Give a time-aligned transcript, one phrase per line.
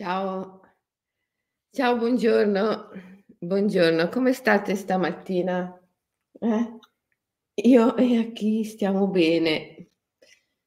[0.00, 0.62] Ciao.
[1.70, 2.88] Ciao, buongiorno.
[3.38, 5.78] Buongiorno, come state stamattina?
[6.40, 6.78] Eh?
[7.68, 9.90] Io e qui stiamo bene.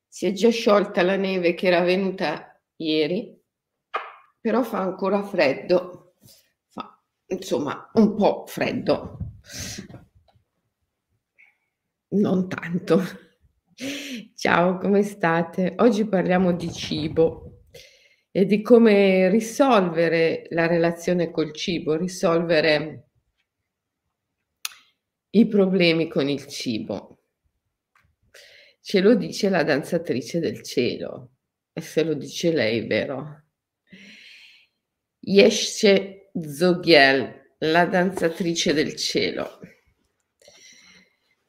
[0.07, 3.35] Si è già sciolta la neve che era venuta ieri,
[4.39, 6.13] però fa ancora freddo.
[6.67, 9.17] Fa, insomma, un po' freddo.
[12.09, 13.01] Non tanto.
[14.35, 15.73] Ciao, come state?
[15.79, 17.42] Oggi parliamo di cibo
[18.35, 23.09] e di come risolvere la relazione col cibo, risolvere
[25.29, 27.25] i problemi con il cibo.
[28.81, 31.33] Ce lo dice la danzatrice del cielo
[31.73, 33.43] e se lo dice lei, vero?
[35.19, 39.59] Yeshe Zogiel, la danzatrice del cielo.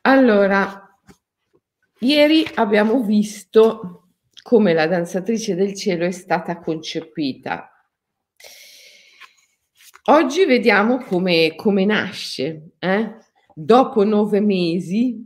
[0.03, 1.01] Allora,
[2.01, 4.04] ieri abbiamo visto
[4.45, 7.71] come la danzatrice del cielo è stata concepita.
[10.09, 12.73] Oggi vediamo come, come nasce.
[12.79, 13.17] Eh?
[13.55, 15.17] Dopo nove mesi,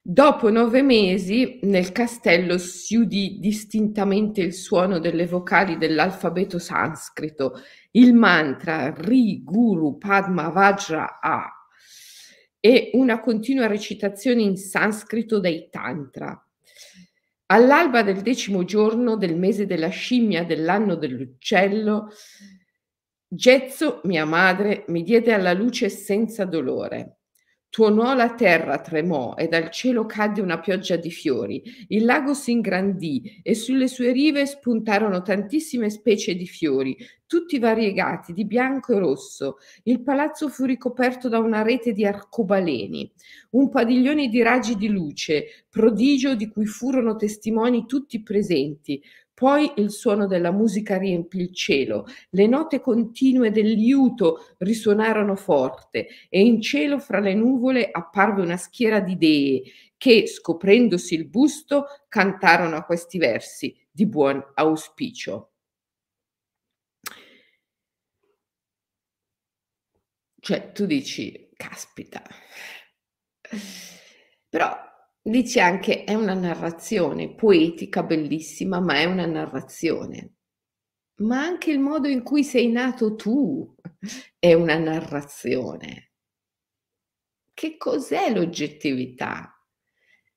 [0.00, 8.14] dopo nove mesi nel castello si udì distintamente il suono delle vocali dell'alfabeto sanscrito, il
[8.14, 11.52] mantra Ri Guru Padma Vajra A
[12.60, 16.42] e una continua recitazione in sanscrito dei tantra.
[17.50, 22.10] All'alba del decimo giorno del mese della scimmia dell'anno dell'uccello,
[23.30, 27.17] Gezzo, mia madre, mi diede alla luce senza dolore.
[27.70, 31.62] Tuonò la terra, tremò e dal cielo cadde una pioggia di fiori.
[31.88, 36.96] Il lago si ingrandì e sulle sue rive spuntarono tantissime specie di fiori,
[37.26, 39.58] tutti variegati di bianco e rosso.
[39.82, 43.12] Il palazzo fu ricoperto da una rete di arcobaleni,
[43.50, 49.00] un padiglione di raggi di luce, prodigio di cui furono testimoni tutti presenti.
[49.38, 56.08] Poi il suono della musica riempì il cielo, le note continue del liuto risuonarono forte
[56.28, 59.62] e in cielo fra le nuvole apparve una schiera di dee
[59.96, 65.52] che, scoprendosi il busto, cantarono a questi versi di buon auspicio.
[70.40, 72.22] Cioè, tu dici, caspita.
[74.50, 74.87] Però
[75.28, 80.34] dici anche, è una narrazione poetica, bellissima, ma è una narrazione.
[81.16, 83.74] Ma anche il modo in cui sei nato tu
[84.38, 86.12] è una narrazione.
[87.52, 89.52] Che cos'è l'oggettività?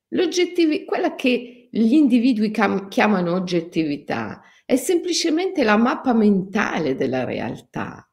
[0.10, 8.12] L'oggettività, quella che gli individui cam- chiamano oggettività, è semplicemente la mappa mentale della realtà.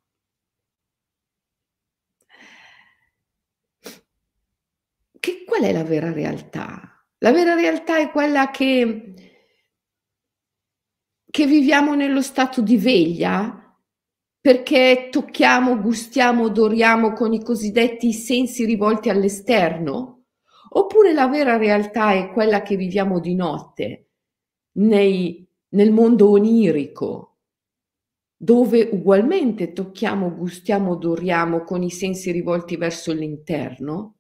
[5.28, 7.05] che qual è la vera realtà?
[7.19, 9.15] La vera realtà è quella che,
[11.29, 13.77] che viviamo nello stato di veglia
[14.41, 20.27] perché tocchiamo, gustiamo, odoriamo con i cosiddetti sensi rivolti all'esterno?
[20.71, 24.11] Oppure la vera realtà è quella che viviamo di notte,
[24.77, 27.39] nei, nel mondo onirico,
[28.37, 34.18] dove ugualmente tocchiamo, gustiamo, odoriamo con i sensi rivolti verso l'interno?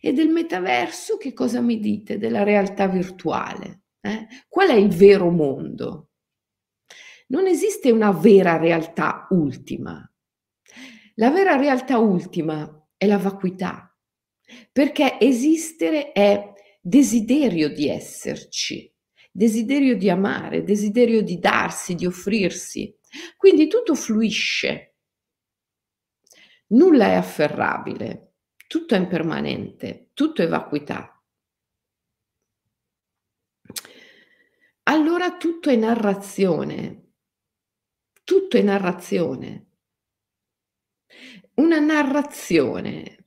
[0.00, 2.18] E del metaverso che cosa mi dite?
[2.18, 3.82] Della realtà virtuale?
[4.00, 4.26] Eh?
[4.48, 6.10] Qual è il vero mondo?
[7.28, 10.10] Non esiste una vera realtà ultima.
[11.16, 13.94] La vera realtà ultima è la vacuità,
[14.72, 18.90] perché esistere è desiderio di esserci,
[19.30, 22.96] desiderio di amare, desiderio di darsi, di offrirsi.
[23.36, 24.94] Quindi tutto fluisce,
[26.68, 28.27] nulla è afferrabile
[28.68, 31.20] tutto è impermanente, tutto è vacuità.
[34.84, 37.12] Allora tutto è narrazione,
[38.24, 39.66] tutto è narrazione.
[41.54, 43.24] Una narrazione,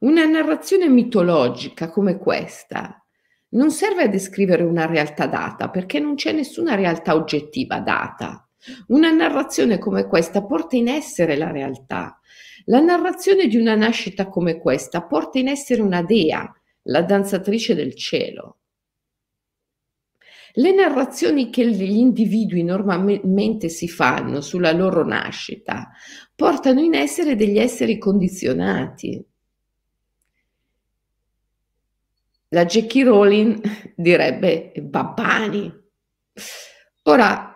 [0.00, 3.04] una narrazione mitologica come questa
[3.50, 8.48] non serve a descrivere una realtà data perché non c'è nessuna realtà oggettiva data.
[8.88, 12.20] Una narrazione come questa porta in essere la realtà,
[12.66, 16.50] la narrazione di una nascita come questa porta in essere una dea,
[16.82, 18.58] la danzatrice del cielo.
[20.54, 25.90] Le narrazioni che gli individui normalmente si fanno sulla loro nascita
[26.34, 29.24] portano in essere degli esseri condizionati.
[32.48, 35.72] La Jackie Rowling direbbe babbani.
[37.04, 37.49] Ora,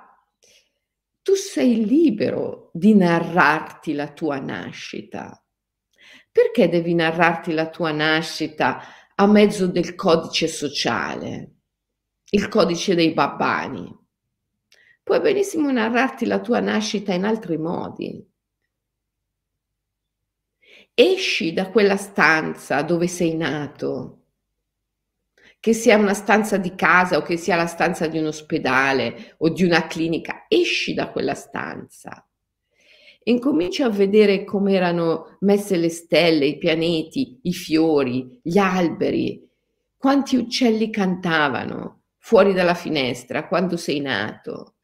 [1.24, 5.42] tu sei libero di narrarti la tua nascita.
[6.30, 8.82] Perché devi narrarti la tua nascita
[9.14, 11.54] a mezzo del codice sociale,
[12.30, 14.02] il codice dei babbani?
[15.04, 18.26] puoi benissimo narrarti la tua nascita in altri modi.
[20.94, 24.23] Esci da quella stanza dove sei nato,
[25.64, 29.48] che sia una stanza di casa o che sia la stanza di un ospedale o
[29.48, 32.28] di una clinica, esci da quella stanza
[33.26, 39.42] incominci a vedere come erano messe le stelle, i pianeti, i fiori, gli alberi,
[39.96, 44.74] quanti uccelli cantavano fuori dalla finestra quando sei nato.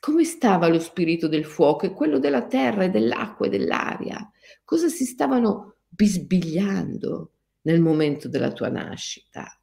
[0.00, 4.30] Come stava lo spirito del fuoco e quello della terra e dell'acqua e dell'aria?
[4.64, 7.32] Cosa si stavano bisbigliando
[7.66, 9.60] nel momento della tua nascita?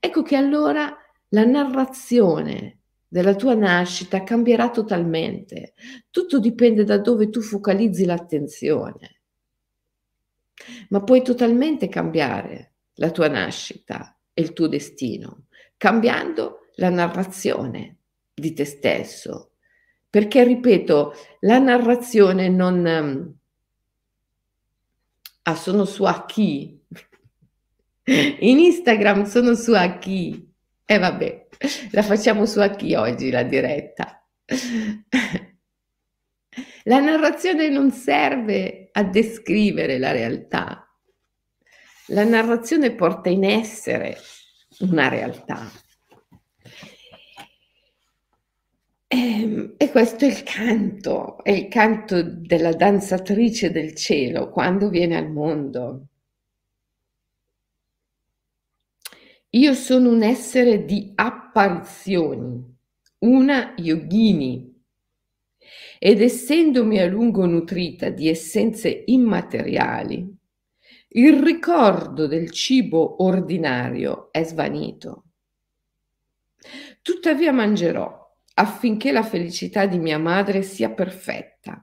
[0.00, 0.96] Ecco che allora
[1.28, 2.78] la narrazione
[3.08, 5.74] della tua nascita cambierà totalmente.
[6.10, 9.20] Tutto dipende da dove tu focalizzi l'attenzione.
[10.90, 17.96] Ma puoi totalmente cambiare la tua nascita e il tuo destino, cambiando la narrazione
[18.34, 19.52] di te stesso.
[20.08, 22.84] Perché, ripeto, la narrazione non...
[22.84, 23.34] Um,
[25.42, 26.77] ah, sono su a chi?
[28.08, 30.50] In Instagram sono su a chi?
[30.86, 31.46] E eh, vabbè,
[31.90, 34.26] la facciamo su a chi oggi la diretta.
[36.84, 40.90] La narrazione non serve a descrivere la realtà.
[42.06, 44.16] La narrazione porta in essere
[44.78, 45.70] una realtà.
[49.08, 55.16] Ehm, e, questo è il canto, è il canto della danzatrice del cielo quando viene
[55.16, 56.06] al mondo.
[59.52, 62.62] Io sono un essere di apparizioni,
[63.20, 64.76] una yogini.
[65.98, 70.36] Ed essendomi a lungo nutrita di essenze immateriali,
[71.12, 75.24] il ricordo del cibo ordinario è svanito.
[77.00, 81.82] Tuttavia mangerò affinché la felicità di mia madre sia perfetta.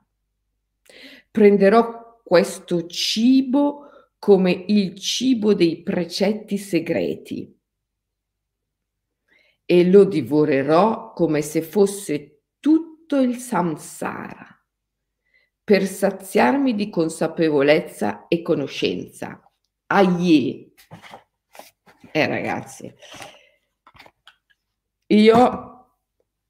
[1.32, 3.90] Prenderò questo cibo
[4.20, 7.55] come il cibo dei precetti segreti
[9.66, 14.56] e lo divorerò come se fosse tutto il samsara
[15.64, 19.42] per saziarmi di consapevolezza e conoscenza.
[19.88, 20.74] Aie!
[22.12, 22.94] Eh ragazzi,
[25.08, 25.76] io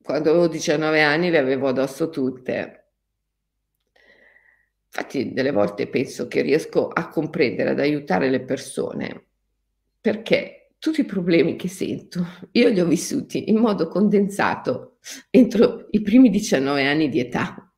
[0.04, 2.92] quando avevo 19 anni le avevo addosso tutte.
[4.86, 9.28] Infatti delle volte penso che riesco a comprendere, ad aiutare le persone,
[10.00, 14.98] perché tutti i problemi che sento, io li ho vissuti in modo condensato
[15.30, 17.74] entro i primi 19 anni di età.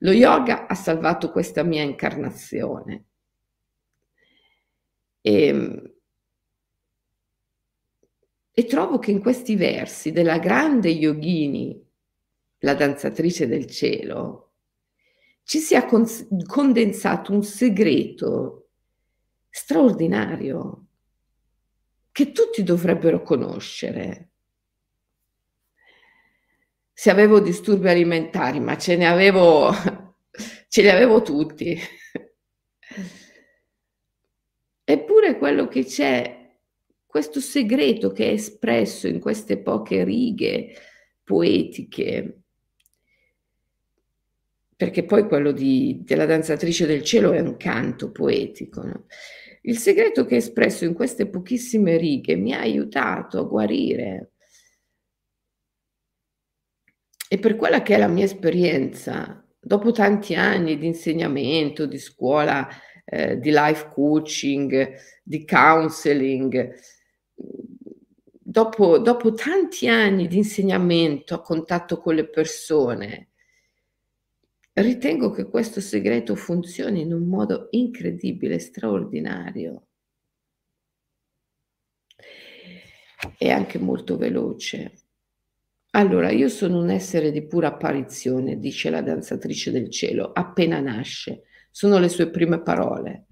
[0.00, 3.04] Lo yoga ha salvato questa mia incarnazione.
[5.20, 5.92] E, ehm,
[8.52, 11.80] e trovo che in questi versi della grande yogini,
[12.58, 14.54] la danzatrice del cielo,
[15.44, 18.70] ci sia condensato un segreto
[19.48, 20.87] straordinario
[22.18, 24.30] che tutti dovrebbero conoscere.
[26.92, 29.70] Se avevo disturbi alimentari, ma ce ne avevo,
[30.66, 31.78] ce li avevo tutti.
[34.82, 36.56] Eppure quello che c'è,
[37.06, 40.74] questo segreto che è espresso in queste poche righe
[41.22, 42.40] poetiche,
[44.74, 49.06] perché poi quello di, della danzatrice del cielo è un canto poetico, no?
[49.62, 54.32] Il segreto che è espresso in queste pochissime righe mi ha aiutato a guarire.
[57.28, 62.66] E per quella che è la mia esperienza, dopo tanti anni di insegnamento, di scuola,
[63.04, 66.74] eh, di life coaching, di counseling,
[68.48, 73.28] dopo, dopo tanti anni di insegnamento a contatto con le persone,
[74.80, 79.86] Ritengo che questo segreto funzioni in un modo incredibile, straordinario
[83.36, 84.92] e anche molto veloce.
[85.90, 91.44] Allora, io sono un essere di pura apparizione, dice la danzatrice del cielo, appena nasce.
[91.72, 93.26] Sono le sue prime parole.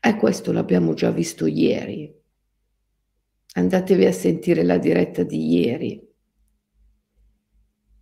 [0.00, 2.14] E questo l'abbiamo già visto ieri.
[3.54, 6.13] Andatevi a sentire la diretta di ieri.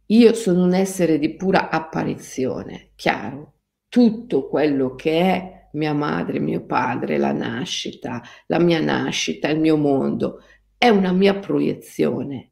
[0.06, 3.54] Io sono un essere di pura apparizione, chiaro.
[3.88, 9.76] Tutto quello che è mia madre, mio padre, la nascita, la mia nascita, il mio
[9.76, 10.42] mondo,
[10.76, 12.50] è una mia proiezione.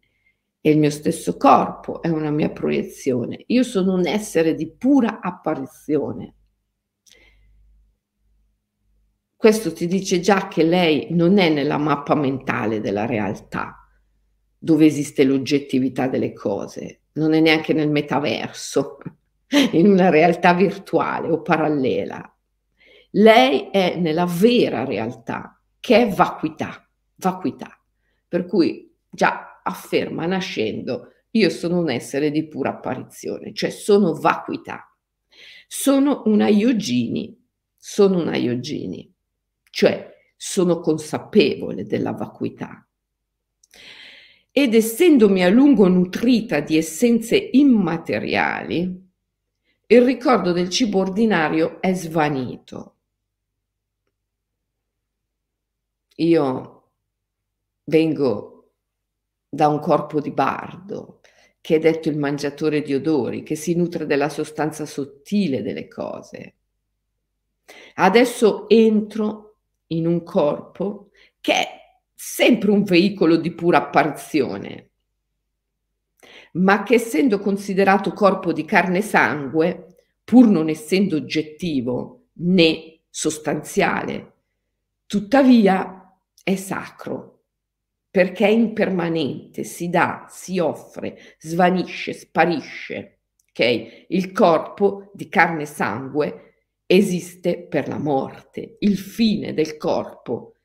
[0.62, 3.44] E il mio stesso corpo è una mia proiezione.
[3.46, 6.34] Io sono un essere di pura apparizione.
[9.34, 13.88] Questo ti dice già che lei non è nella mappa mentale della realtà,
[14.58, 18.98] dove esiste l'oggettività delle cose, non è neanche nel metaverso,
[19.72, 22.34] in una realtà virtuale o parallela.
[23.12, 27.80] Lei è nella vera realtà, che è vacuità, vacuità.
[28.28, 34.96] Per cui già afferma nascendo, io sono un essere di pura apparizione, cioè sono vacuità.
[35.66, 37.36] Sono una yogini,
[37.76, 39.12] sono una yogini,
[39.70, 42.84] cioè sono consapevole della vacuità.
[44.52, 49.08] Ed essendomi a lungo nutrita di essenze immateriali,
[49.86, 52.94] il ricordo del cibo ordinario è svanito.
[56.16, 56.90] Io
[57.84, 58.72] vengo
[59.48, 61.20] da un corpo di bardo,
[61.60, 66.54] che è detto il mangiatore di odori, che si nutre della sostanza sottile delle cose.
[67.94, 69.56] Adesso entro
[69.88, 71.79] in un corpo che è
[72.22, 74.90] sempre un veicolo di pura apparizione,
[76.52, 84.34] ma che essendo considerato corpo di carne e sangue, pur non essendo oggettivo né sostanziale,
[85.06, 87.44] tuttavia è sacro
[88.10, 93.20] perché è impermanente, si dà, si offre, svanisce, sparisce.
[93.48, 94.04] Ok?
[94.08, 96.52] Il corpo di carne e sangue
[96.84, 98.76] esiste per la morte.
[98.80, 100.56] Il fine del corpo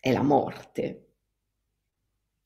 [0.00, 1.04] è la morte.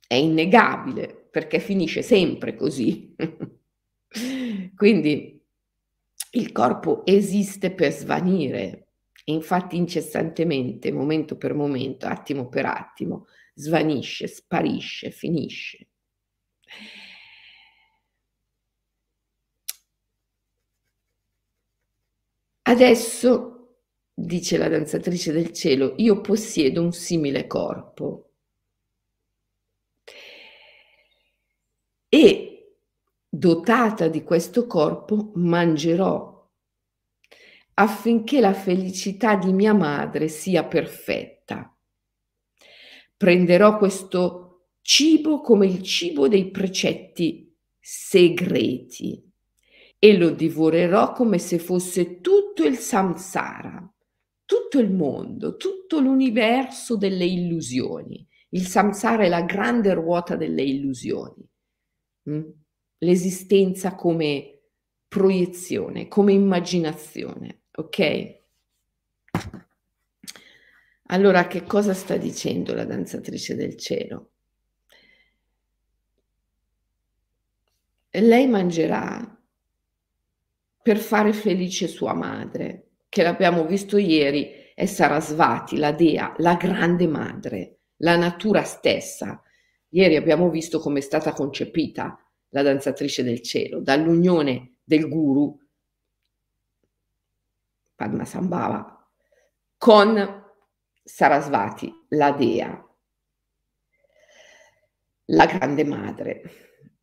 [0.06, 3.14] È innegabile perché finisce sempre così.
[4.76, 5.42] Quindi
[6.32, 8.88] il corpo esiste per svanire,
[9.25, 15.88] infatti incessantemente, momento per momento, attimo per attimo, svanisce, sparisce, finisce.
[22.66, 23.53] Adesso
[24.14, 28.30] dice la danzatrice del cielo, io possiedo un simile corpo.
[32.09, 32.76] E
[33.28, 36.33] dotata di questo corpo mangerò
[37.76, 41.76] affinché la felicità di mia madre sia perfetta.
[43.16, 49.28] Prenderò questo cibo come il cibo dei precetti segreti
[49.99, 53.94] e lo divorerò come se fosse tutto il samsara
[54.45, 58.27] tutto il mondo, tutto l'universo delle illusioni.
[58.51, 61.49] Il samsara è la grande ruota delle illusioni.
[62.31, 62.43] Mm?
[62.99, 64.61] L'esistenza come
[65.09, 68.43] proiezione, come immaginazione, ok?
[71.09, 74.31] Allora, che cosa sta dicendo la danzatrice del cielo?
[78.11, 79.43] Lei mangerà
[80.83, 87.06] per fare felice sua madre, che l'abbiamo visto ieri, è Sarasvati, la dea, la grande
[87.06, 89.40] madre, la natura stessa.
[89.90, 92.18] Ieri abbiamo visto come è stata concepita
[92.49, 95.56] la danzatrice del cielo, dall'unione del guru,
[97.94, 99.09] Padmasambhava,
[99.78, 100.44] con
[101.04, 102.85] Sarasvati, la dea,
[105.26, 106.42] la grande madre,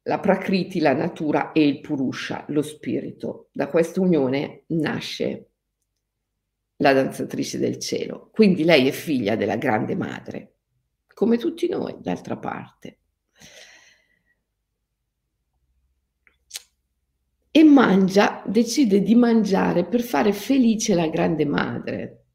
[0.02, 3.48] la Prakriti, la natura e il Purusha, lo spirito.
[3.54, 5.51] Da questa unione nasce
[6.82, 8.30] la danzatrice del cielo.
[8.32, 10.56] Quindi lei è figlia della grande madre,
[11.14, 12.98] come tutti noi, d'altra parte.
[17.52, 22.26] E mangia, decide di mangiare per fare felice la grande madre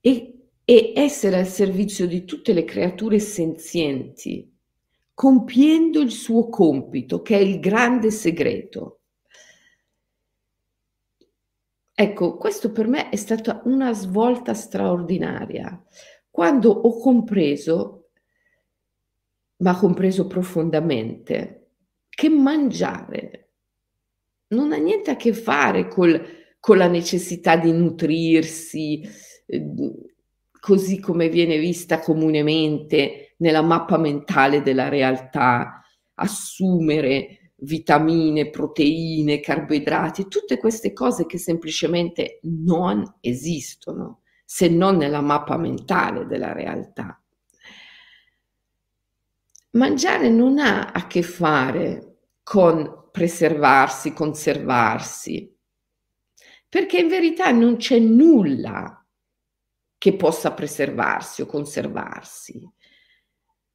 [0.00, 4.50] e, e essere al servizio di tutte le creature senzienti,
[5.12, 8.99] compiendo il suo compito, che è il grande segreto
[12.00, 15.84] Ecco, questo per me è stata una svolta straordinaria.
[16.30, 18.12] Quando ho compreso,
[19.56, 21.72] ma compreso profondamente,
[22.08, 23.50] che mangiare
[24.48, 26.24] non ha niente a che fare col,
[26.58, 29.06] con la necessità di nutrirsi,
[29.44, 29.74] eh,
[30.58, 35.82] così come viene vista comunemente nella mappa mentale della realtà,
[36.14, 45.56] assumere vitamine, proteine, carboidrati, tutte queste cose che semplicemente non esistono se non nella mappa
[45.56, 47.20] mentale della realtà.
[49.72, 55.56] Mangiare non ha a che fare con preservarsi, conservarsi,
[56.68, 59.06] perché in verità non c'è nulla
[59.96, 62.68] che possa preservarsi o conservarsi.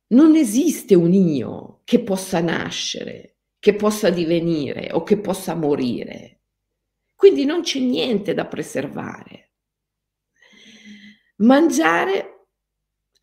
[0.07, 3.34] Non esiste un io che possa nascere
[3.65, 6.41] che possa divenire o che possa morire.
[7.15, 9.53] Quindi non c'è niente da preservare.
[11.37, 12.47] Mangiare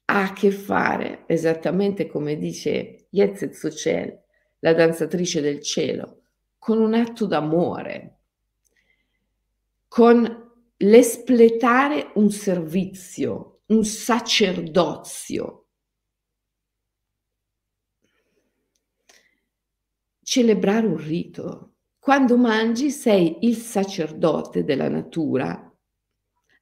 [0.07, 4.21] ha a che fare, esattamente come dice Yetzet Sochel,
[4.59, 6.23] la danzatrice del cielo,
[6.59, 8.17] con un atto d'amore,
[9.87, 15.62] con l'espletare un servizio, un sacerdozio.
[20.33, 21.75] Celebrare un rito.
[21.99, 25.71] Quando mangi sei il sacerdote della natura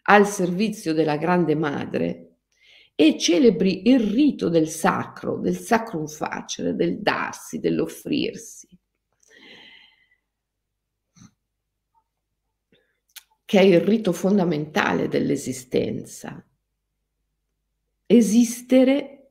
[0.07, 2.39] al servizio della grande madre
[2.97, 8.77] e celebri il rito del sacro, del sacrum facere, del darsi, dell'offrirsi,
[13.45, 16.45] che è il rito fondamentale dell'esistenza.
[18.05, 19.29] Esistere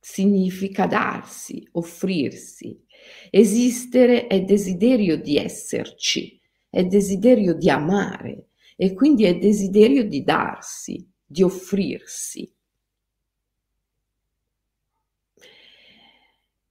[0.00, 2.81] significa darsi, offrirsi.
[3.30, 11.08] Esistere è desiderio di esserci, è desiderio di amare e quindi è desiderio di darsi,
[11.24, 12.50] di offrirsi.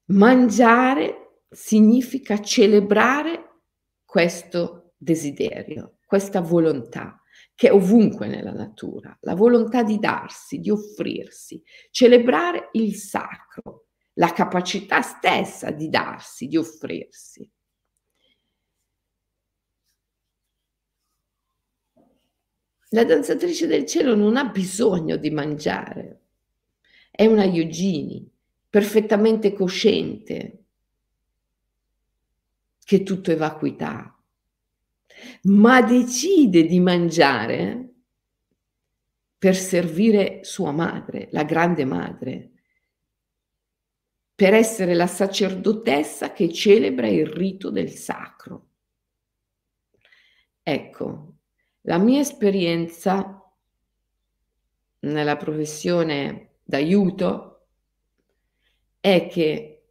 [0.06, 3.62] Mangiare significa celebrare
[4.04, 7.22] questo desiderio, questa volontà
[7.56, 11.62] che è ovunque nella natura, la volontà di darsi, di offrirsi,
[11.92, 17.50] celebrare il sacro, la capacità stessa di darsi, di offrirsi.
[22.94, 26.20] La danzatrice del cielo non ha bisogno di mangiare,
[27.10, 28.30] è una yogini,
[28.70, 30.64] perfettamente cosciente
[32.84, 34.14] che tutto è vacuità,
[35.44, 37.94] ma decide di mangiare
[39.38, 42.61] per servire sua madre, la grande madre,
[44.42, 48.70] per essere la sacerdotessa che celebra il rito del sacro.
[50.64, 51.36] Ecco,
[51.82, 53.40] la mia esperienza
[55.02, 57.68] nella professione d'aiuto
[59.00, 59.84] è che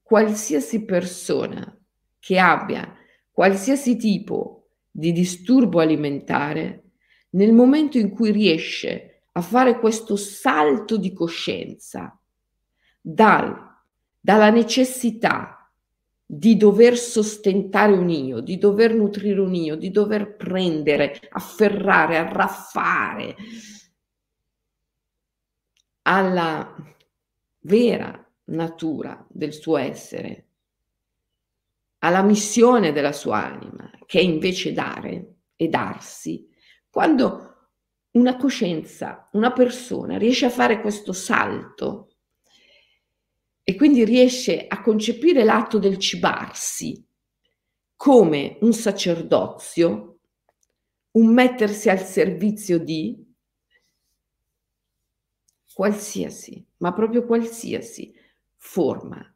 [0.00, 1.76] qualsiasi persona
[2.20, 2.94] che abbia
[3.32, 6.84] qualsiasi tipo di disturbo alimentare,
[7.30, 12.16] nel momento in cui riesce a fare questo salto di coscienza
[13.08, 13.76] dal,
[14.18, 15.70] dalla necessità
[16.26, 23.36] di dover sostentare un io, di dover nutrire un io, di dover prendere, afferrare, arraffare
[26.02, 26.74] alla
[27.60, 30.48] vera natura del suo essere,
[31.98, 36.48] alla missione della sua anima, che è invece dare e darsi,
[36.90, 37.68] quando
[38.12, 42.10] una coscienza, una persona riesce a fare questo salto
[43.68, 47.04] e quindi riesce a concepire l'atto del cibarsi
[47.96, 50.20] come un sacerdozio,
[51.10, 53.26] un mettersi al servizio di,
[55.74, 58.14] qualsiasi, ma proprio qualsiasi
[58.54, 59.34] forma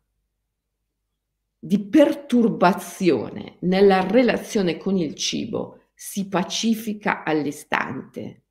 [1.58, 8.44] di perturbazione nella relazione con il cibo si pacifica all'istante.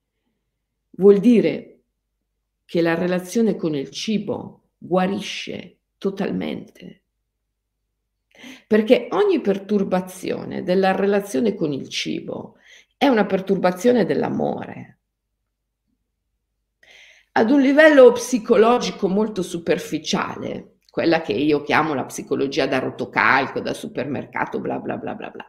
[0.97, 1.83] Vuol dire
[2.65, 7.03] che la relazione con il cibo guarisce totalmente.
[8.65, 12.55] Perché ogni perturbazione della relazione con il cibo
[12.97, 14.99] è una perturbazione dell'amore
[17.39, 23.73] ad un livello psicologico molto superficiale, quella che io chiamo la psicologia da rotocalco, da
[23.73, 25.47] supermercato, bla bla bla bla bla.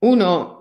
[0.00, 0.57] Uno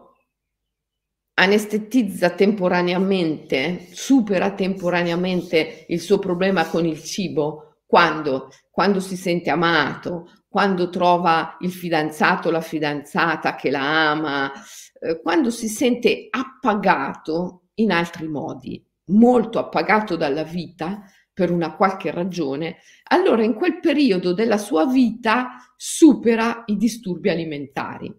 [1.39, 10.31] anestetizza temporaneamente, supera temporaneamente il suo problema con il cibo quando, quando si sente amato,
[10.47, 14.51] quando trova il fidanzato la fidanzata che la ama,
[14.99, 22.09] eh, quando si sente appagato in altri modi, molto appagato dalla vita per una qualche
[22.09, 22.77] ragione,
[23.09, 28.11] allora in quel periodo della sua vita supera i disturbi alimentari.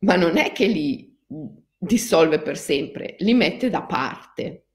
[0.00, 1.17] Ma non è che li
[1.76, 4.66] dissolve per sempre, li mette da parte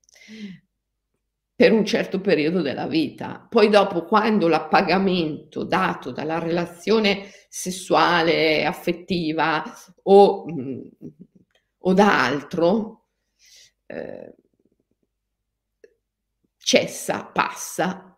[1.56, 3.46] per un certo periodo della vita.
[3.50, 9.64] Poi dopo, quando l'appagamento dato dalla relazione sessuale, affettiva
[10.04, 10.82] o, mm,
[11.80, 13.08] o da altro
[13.86, 14.36] eh,
[16.58, 18.18] cessa, passa,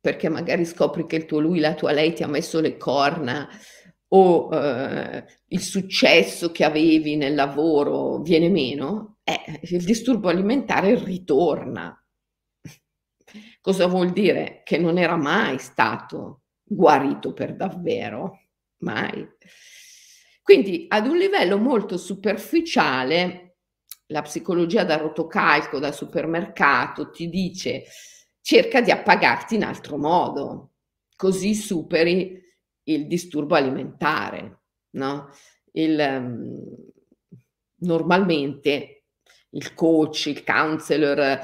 [0.00, 3.48] perché magari scopri che il tuo lui, la tua lei ti ha messo le corna
[4.12, 11.94] o eh, il successo che avevi nel lavoro viene meno, eh, il disturbo alimentare ritorna.
[13.60, 14.62] Cosa vuol dire?
[14.64, 18.46] Che non era mai stato guarito per davvero
[18.78, 19.26] mai.
[20.42, 23.56] Quindi ad un livello molto superficiale
[24.06, 27.84] la psicologia da rotocalco, da supermercato, ti dice
[28.40, 30.72] cerca di appagarti in altro modo,
[31.14, 32.40] così superi
[32.94, 35.28] il disturbo alimentare, no?
[35.72, 36.64] Il, um,
[37.80, 39.04] normalmente
[39.50, 41.40] il coach, il counselor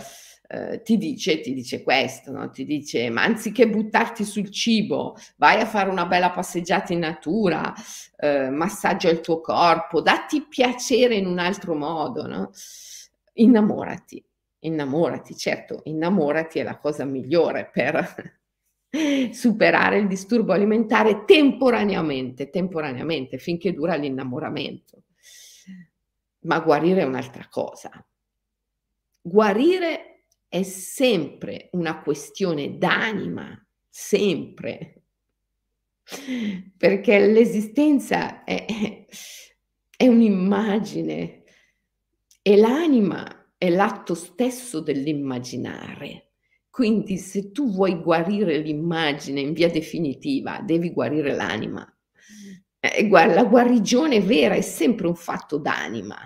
[0.48, 2.50] eh, ti, dice, ti dice questo, no?
[2.50, 7.74] ti dice ma anziché buttarti sul cibo, vai a fare una bella passeggiata in natura,
[8.16, 12.50] eh, massaggia il tuo corpo, datti piacere in un altro modo, no?
[13.34, 14.24] innamorati,
[14.60, 18.38] innamorati, certo, innamorati è la cosa migliore per
[19.32, 25.02] superare il disturbo alimentare temporaneamente, temporaneamente, finché dura l'innamoramento.
[26.40, 27.90] Ma guarire è un'altra cosa.
[29.20, 35.02] Guarire è sempre una questione d'anima, sempre.
[36.76, 38.64] Perché l'esistenza è,
[39.96, 41.42] è un'immagine
[42.42, 46.25] e l'anima è l'atto stesso dell'immaginare.
[46.76, 51.90] Quindi se tu vuoi guarire l'immagine in via definitiva, devi guarire l'anima.
[52.78, 56.16] Eh, la guarigione vera è sempre un fatto d'anima.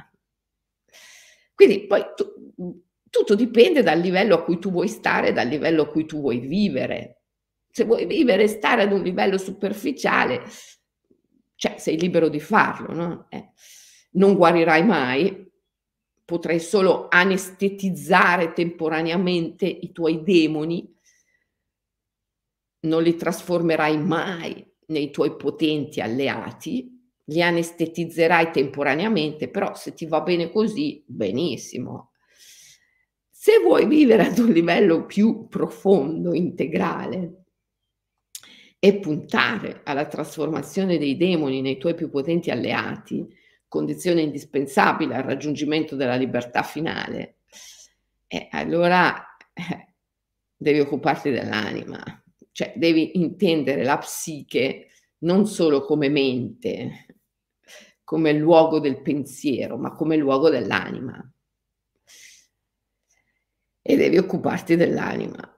[1.55, 5.89] Quindi poi tu, tutto dipende dal livello a cui tu vuoi stare, dal livello a
[5.89, 7.23] cui tu vuoi vivere.
[7.71, 10.43] Se vuoi vivere e stare ad un livello superficiale,
[11.55, 13.27] cioè sei libero di farlo, no?
[13.29, 13.53] Eh,
[14.15, 15.49] non guarirai mai,
[16.31, 20.89] potrai solo anestetizzare temporaneamente i tuoi demoni,
[22.83, 26.89] non li trasformerai mai nei tuoi potenti alleati,
[27.25, 32.13] li anestetizzerai temporaneamente, però se ti va bene così, benissimo.
[33.29, 37.43] Se vuoi vivere ad un livello più profondo, integrale,
[38.79, 43.27] e puntare alla trasformazione dei demoni nei tuoi più potenti alleati,
[43.71, 47.37] condizione indispensabile al raggiungimento della libertà finale,
[48.27, 49.95] eh, allora eh,
[50.57, 52.03] devi occuparti dell'anima,
[52.51, 57.07] cioè devi intendere la psiche non solo come mente,
[58.03, 61.33] come luogo del pensiero, ma come luogo dell'anima.
[63.83, 65.57] E devi occuparti dell'anima.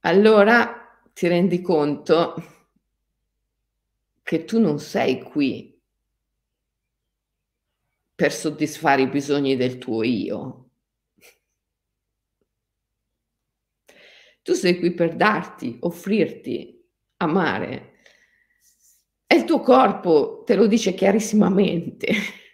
[0.00, 2.55] Allora ti rendi conto
[4.26, 5.80] che tu non sei qui
[8.12, 10.70] per soddisfare i bisogni del tuo io.
[14.42, 16.84] Tu sei qui per darti, offrirti,
[17.18, 18.00] amare.
[19.28, 22.08] E il tuo corpo te lo dice chiarissimamente,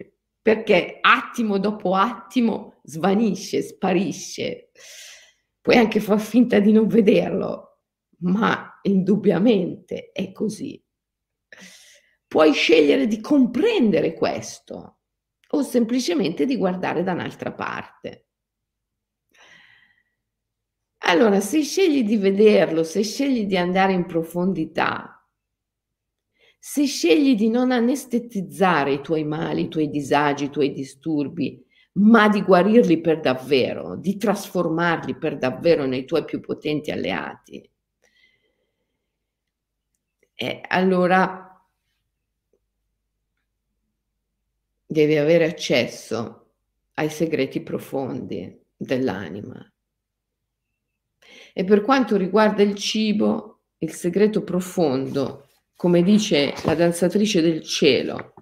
[0.43, 4.73] perché attimo dopo attimo svanisce, sparisce.
[5.59, 7.79] Puoi anche far finta di non vederlo,
[8.19, 10.82] ma indubbiamente è così
[12.27, 14.99] puoi scegliere di comprendere questo
[15.49, 18.27] o semplicemente di guardare da un'altra parte.
[21.05, 25.23] Allora, se scegli di vederlo, se scegli di andare in profondità,
[26.59, 31.61] se scegli di non anestetizzare i tuoi mali, i tuoi disagi, i tuoi disturbi,
[31.95, 37.69] ma di guarirli per davvero, di trasformarli per davvero nei tuoi più potenti alleati,
[40.35, 41.43] eh, allora
[44.87, 46.51] devi avere accesso
[46.95, 49.67] ai segreti profondi dell'anima.
[51.55, 58.35] E per quanto riguarda il cibo, il segreto profondo, come dice la danzatrice del cielo,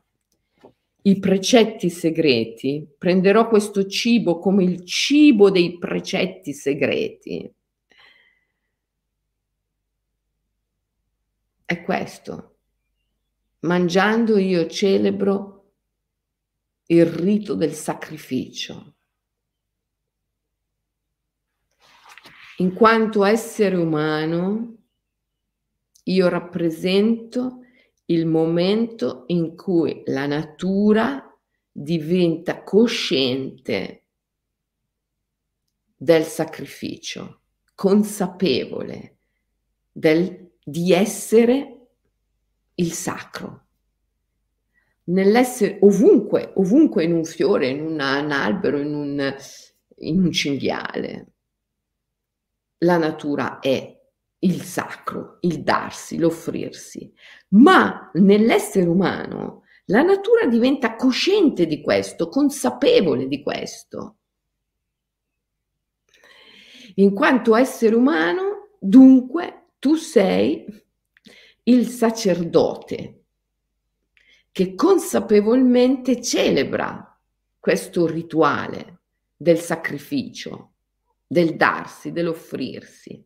[1.03, 7.51] i precetti segreti, prenderò questo cibo come il cibo dei precetti segreti.
[11.71, 12.57] È questo.
[13.61, 15.75] Mangiando io celebro
[16.87, 18.97] il rito del sacrificio.
[22.57, 24.79] In quanto essere umano,
[26.03, 27.61] io rappresento
[28.07, 31.25] il momento in cui la natura
[31.71, 34.07] diventa cosciente
[35.95, 37.43] del sacrificio,
[37.77, 39.19] consapevole
[39.93, 41.89] del, di essere
[42.75, 43.67] il sacro
[45.05, 49.37] nell'essere ovunque, ovunque in un fiore, in, una, un albero, in un,
[49.97, 51.33] in un cinghiale.
[52.79, 53.99] La natura è
[54.43, 57.13] il sacro, il darsi, l'offrirsi,
[57.49, 64.19] ma nell'essere umano la natura diventa cosciente di questo, consapevole di questo.
[66.95, 70.65] In quanto essere umano, dunque, tu sei
[71.65, 73.25] il sacerdote
[74.53, 77.19] che consapevolmente celebra
[77.59, 79.01] questo rituale
[79.37, 80.75] del sacrificio,
[81.27, 83.25] del darsi, dell'offrirsi,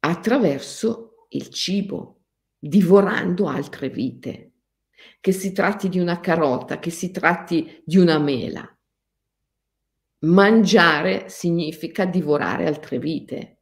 [0.00, 2.20] attraverso il cibo,
[2.58, 4.52] divorando altre vite,
[5.20, 8.70] che si tratti di una carota, che si tratti di una mela.
[10.20, 13.55] Mangiare significa divorare altre vite.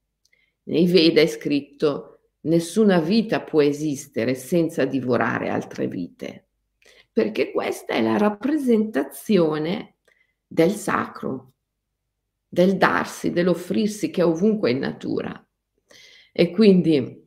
[0.65, 6.49] Nei Veda è scritto nessuna vita può esistere senza divorare altre vite,
[7.13, 9.97] perché questa è la rappresentazione
[10.47, 11.53] del sacro,
[12.49, 15.47] del darsi, dell'offrirsi che è ovunque in natura.
[16.33, 17.23] E quindi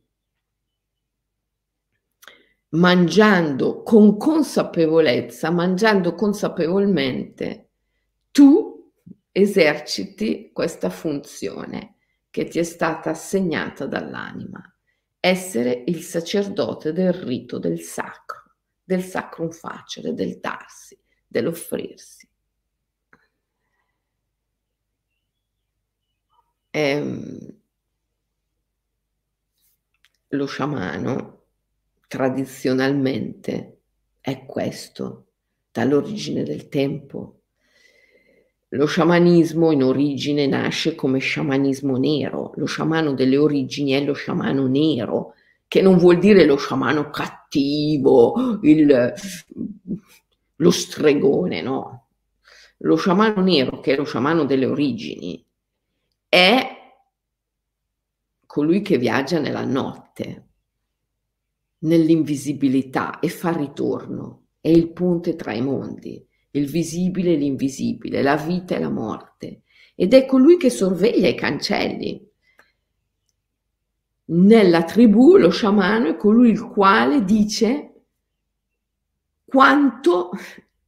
[2.70, 7.70] mangiando con consapevolezza, mangiando consapevolmente,
[8.30, 8.92] tu
[9.30, 11.97] eserciti questa funzione
[12.30, 14.62] che ti è stata assegnata dall'anima
[15.20, 22.28] essere il sacerdote del rito del sacro, del sacrum facere, del darsi, dell'offrirsi.
[26.70, 27.60] Ehm,
[30.28, 31.46] lo sciamano
[32.06, 33.80] tradizionalmente
[34.20, 35.32] è questo,
[35.70, 37.37] dall'origine del tempo
[38.70, 44.66] lo sciamanismo in origine nasce come sciamanismo nero, lo sciamano delle origini è lo sciamano
[44.66, 45.34] nero,
[45.66, 49.14] che non vuol dire lo sciamano cattivo, il,
[50.56, 52.06] lo stregone, no.
[52.82, 55.42] Lo sciamano nero, che è lo sciamano delle origini,
[56.28, 56.76] è
[58.46, 60.46] colui che viaggia nella notte,
[61.78, 68.36] nell'invisibilità e fa ritorno, è il ponte tra i mondi il visibile e l'invisibile, la
[68.36, 69.62] vita e la morte,
[69.94, 72.26] ed è colui che sorveglia i cancelli.
[74.30, 77.92] Nella tribù lo sciamano è colui il quale dice
[79.44, 80.30] quanto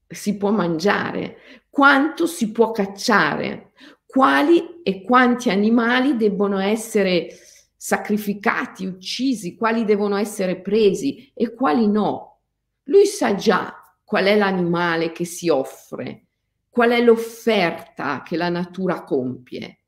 [0.06, 1.38] si può mangiare,
[1.70, 3.72] quanto si può cacciare,
[4.06, 7.28] quali e quanti animali debbono essere
[7.76, 12.40] sacrificati, uccisi, quali devono essere presi e quali no.
[12.84, 13.79] Lui sa già
[14.10, 16.24] qual è l'animale che si offre,
[16.68, 19.82] qual è l'offerta che la natura compie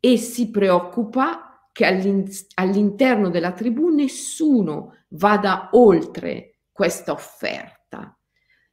[0.00, 8.18] e si preoccupa che all'interno della tribù nessuno vada oltre questa offerta.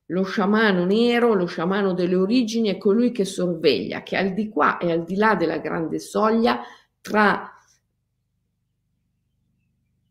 [0.08, 4.80] Lo sciamano nero, lo sciamano delle origini è colui che sorveglia, che al di qua
[4.80, 6.62] e al di là della grande soglia
[7.00, 7.54] tra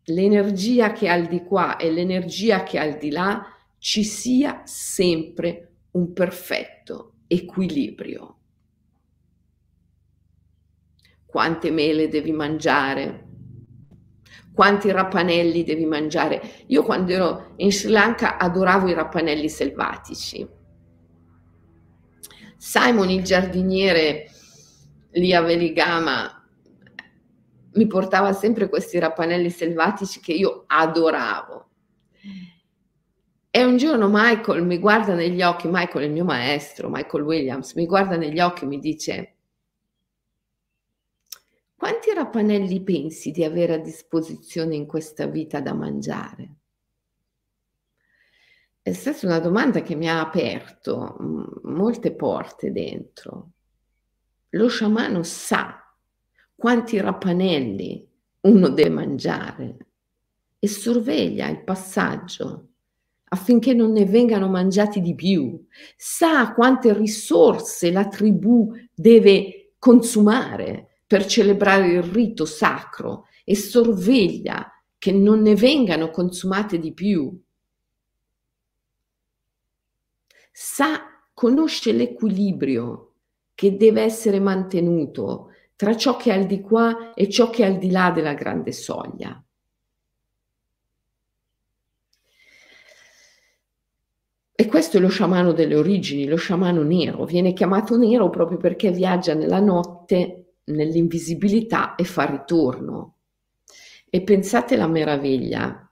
[0.04, 3.50] l'energia che è al di qua e l'energia che è al di là
[3.86, 8.38] ci sia sempre un perfetto equilibrio.
[11.24, 13.28] Quante mele devi mangiare?
[14.52, 16.64] Quanti rapanelli devi mangiare?
[16.66, 20.44] Io quando ero in Sri Lanka adoravo i rapanelli selvatici.
[22.56, 24.28] Simon il giardiniere
[25.12, 26.44] lì a Veligama
[27.74, 31.66] mi portava sempre questi rapanelli selvatici che io adoravo
[33.56, 37.72] e un giorno Michael mi guarda negli occhi, Michael è il mio maestro, Michael Williams,
[37.72, 39.36] mi guarda negli occhi e mi dice,
[41.74, 46.56] quanti rapanelli pensi di avere a disposizione in questa vita da mangiare?
[48.82, 51.16] È stata una domanda che mi ha aperto
[51.62, 53.52] molte porte dentro.
[54.50, 55.82] Lo sciamano sa
[56.54, 58.06] quanti rapanelli
[58.40, 59.76] uno deve mangiare
[60.58, 62.72] e sorveglia il passaggio
[63.28, 65.64] affinché non ne vengano mangiati di più,
[65.96, 75.12] sa quante risorse la tribù deve consumare per celebrare il rito sacro e sorveglia che
[75.12, 77.40] non ne vengano consumate di più.
[80.52, 81.00] Sa,
[81.32, 83.12] conosce l'equilibrio
[83.54, 87.66] che deve essere mantenuto tra ciò che è al di qua e ciò che è
[87.66, 89.40] al di là della grande soglia.
[94.58, 97.26] E questo è lo sciamano delle origini, lo sciamano nero.
[97.26, 103.16] Viene chiamato nero proprio perché viaggia nella notte, nell'invisibilità e fa ritorno.
[104.08, 105.86] E pensate la meraviglia.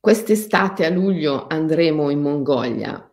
[0.00, 3.08] Quest'estate a luglio andremo in Mongolia.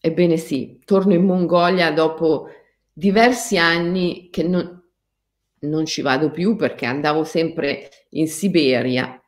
[0.00, 2.48] Ebbene sì, torno in Mongolia dopo
[2.94, 4.82] diversi anni che non,
[5.58, 9.22] non ci vado più perché andavo sempre in Siberia.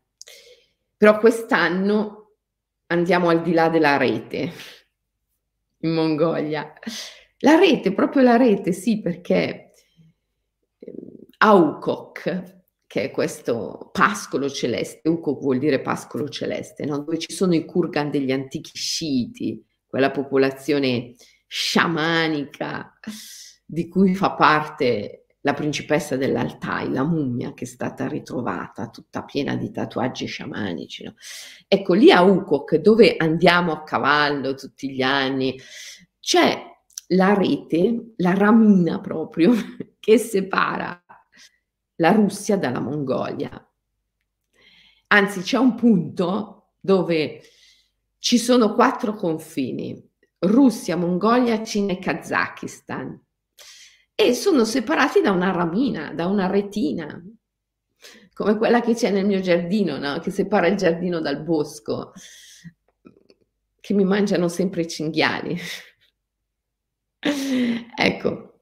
[0.97, 2.24] Però quest'anno
[2.94, 4.52] andiamo al di là della rete
[5.80, 6.72] in Mongolia.
[7.38, 9.72] La rete, proprio la rete, sì, perché
[10.78, 10.94] ehm,
[11.38, 16.98] Aukok, che è questo pascolo celeste, Ukok vuol dire pascolo celeste, no?
[16.98, 21.14] dove ci sono i kurgan degli antichi sciiti, quella popolazione
[21.46, 22.98] sciamanica
[23.64, 29.57] di cui fa parte la principessa dell'Altai, la mummia che è stata ritrovata tutta piena
[29.57, 31.04] di tatuaggi sciamanici.
[31.04, 31.14] No?
[31.68, 35.61] Ecco, lì a Ukok, dove andiamo a cavallo tutti gli anni,
[36.18, 36.62] c'è
[37.09, 39.52] la rete, la ramina proprio,
[40.00, 41.04] che separa
[41.96, 43.70] la Russia dalla Mongolia.
[45.09, 47.42] Anzi, c'è un punto dove
[48.18, 53.22] ci sono quattro confini, Russia, Mongolia, Cina e Kazakistan,
[54.14, 57.22] e sono separati da una ramina, da una retina,
[58.33, 60.18] come quella che c'è nel mio giardino, no?
[60.20, 62.12] che separa il giardino dal bosco,
[63.81, 65.59] che mi mangiano sempre i cinghiali.
[67.96, 68.55] ecco,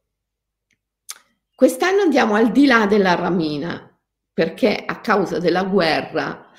[1.63, 3.89] Quest'anno andiamo al di là della ramina
[4.33, 6.51] perché a causa della guerra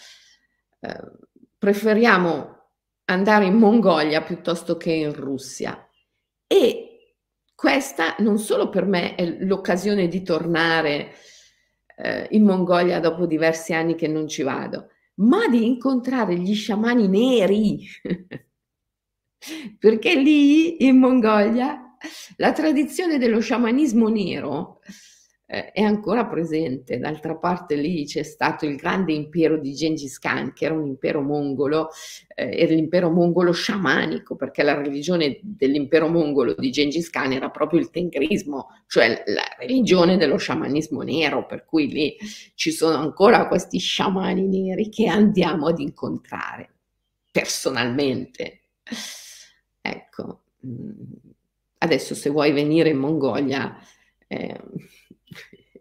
[0.79, 1.11] eh,
[1.57, 2.69] preferiamo
[3.03, 5.89] andare in Mongolia piuttosto che in Russia.
[6.47, 6.92] E
[7.63, 11.13] questa non solo per me è l'occasione di tornare
[11.95, 17.07] eh, in Mongolia dopo diversi anni che non ci vado, ma di incontrare gli sciamani
[17.07, 17.87] neri.
[19.79, 21.95] perché lì in Mongolia
[22.35, 24.81] la tradizione dello sciamanismo nero
[25.45, 30.53] eh, è ancora presente, d'altra parte lì c'è stato il grande impero di Gengis Khan,
[30.53, 31.89] che era un impero mongolo,
[32.33, 37.79] eh, era l'impero mongolo sciamanico, perché la religione dell'impero mongolo di Gengis Khan era proprio
[37.81, 42.15] il tengrismo, cioè la religione dello sciamanismo nero, per cui lì
[42.55, 46.69] ci sono ancora questi sciamani neri che andiamo ad incontrare
[47.31, 48.61] personalmente.
[49.81, 50.43] Ecco.
[50.65, 50.91] Mm.
[51.79, 53.77] Adesso se vuoi venire in Mongolia
[54.27, 54.57] eh,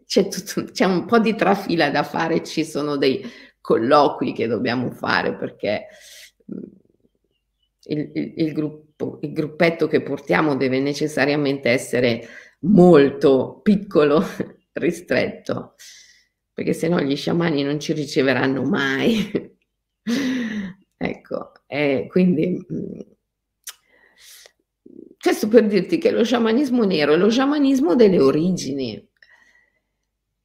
[0.05, 3.23] c'è, tutto, c'è, un po' di trafila da fare, ci sono dei
[3.61, 5.87] colloqui che dobbiamo fare perché
[6.53, 6.63] mm,
[7.85, 12.27] il, il, il, gruppo, il gruppetto che portiamo deve necessariamente essere
[12.61, 14.23] molto piccolo,
[14.73, 15.75] ristretto,
[16.53, 19.31] perché se no gli sciamani non ci riceveranno mai.
[20.97, 22.99] ecco, e quindi mm,
[25.19, 29.11] questo per dirti che lo sciamanismo nero è lo sciamanismo delle origini.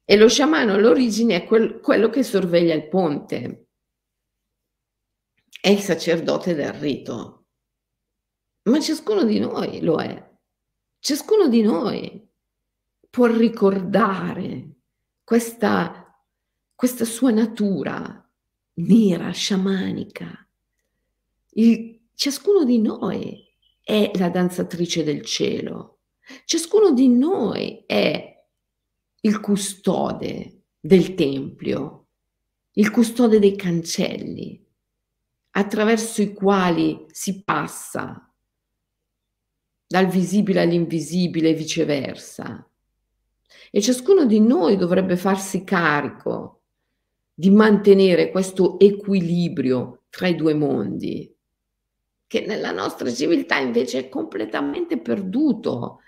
[0.09, 3.67] E lo sciamano all'origine è quel, quello che sorveglia il ponte.
[5.61, 7.45] È il sacerdote del rito.
[8.63, 10.37] Ma ciascuno di noi lo è.
[10.97, 12.27] Ciascuno di noi
[13.07, 14.77] può ricordare
[15.23, 16.19] questa,
[16.73, 18.27] questa sua natura
[18.77, 20.49] nera, sciamanica.
[21.51, 23.47] Il, ciascuno di noi
[23.79, 25.99] è la danzatrice del cielo.
[26.45, 28.38] Ciascuno di noi è
[29.21, 32.07] il custode del tempio,
[32.73, 34.65] il custode dei cancelli,
[35.51, 38.31] attraverso i quali si passa
[39.85, 42.69] dal visibile all'invisibile e viceversa.
[43.71, 46.61] E ciascuno di noi dovrebbe farsi carico
[47.33, 51.33] di mantenere questo equilibrio tra i due mondi
[52.29, 56.01] che nella nostra civiltà invece è completamente perduto,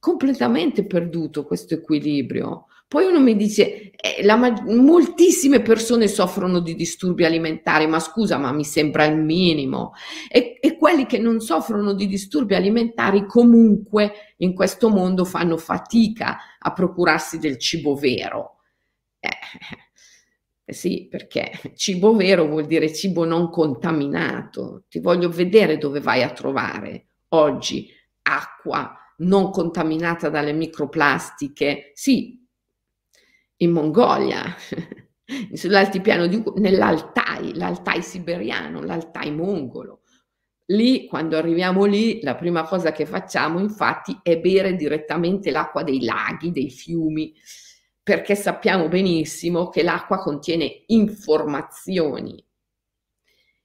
[0.00, 2.66] completamente perduto questo equilibrio.
[2.88, 8.50] Poi uno mi dice, eh, la, moltissime persone soffrono di disturbi alimentari, ma scusa, ma
[8.50, 9.92] mi sembra il minimo.
[10.28, 16.38] E, e quelli che non soffrono di disturbi alimentari comunque in questo mondo fanno fatica
[16.58, 18.56] a procurarsi del cibo vero.
[19.20, 19.28] Eh,
[20.64, 24.86] eh sì, perché cibo vero vuol dire cibo non contaminato.
[24.88, 27.88] Ti voglio vedere dove vai a trovare oggi
[28.22, 31.92] acqua non contaminata dalle microplastiche.
[31.94, 32.38] Sì,
[33.56, 34.44] in Mongolia,
[35.52, 40.02] sull'altipiano di nell'Altai, l'Altai siberiano, l'Altai mongolo.
[40.66, 46.04] Lì, quando arriviamo lì, la prima cosa che facciamo, infatti, è bere direttamente l'acqua dei
[46.04, 47.34] laghi, dei fiumi
[48.10, 52.44] perché sappiamo benissimo che l'acqua contiene informazioni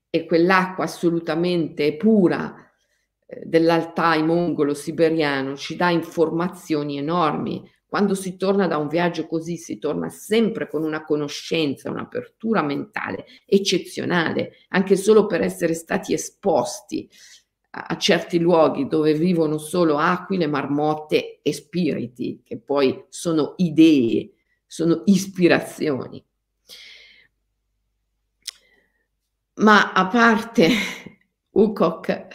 [0.09, 2.53] e quell'acqua assolutamente pura
[3.25, 7.67] dell'Altai mongolo siberiano ci dà informazioni enormi.
[7.85, 13.25] Quando si torna da un viaggio così si torna sempre con una conoscenza, un'apertura mentale
[13.45, 17.09] eccezionale, anche solo per essere stati esposti
[17.77, 24.31] a certi luoghi dove vivono solo aquile, marmotte e spiriti, che poi sono idee,
[24.65, 26.23] sono ispirazioni.
[29.55, 30.69] Ma a parte
[31.51, 32.27] Ukok,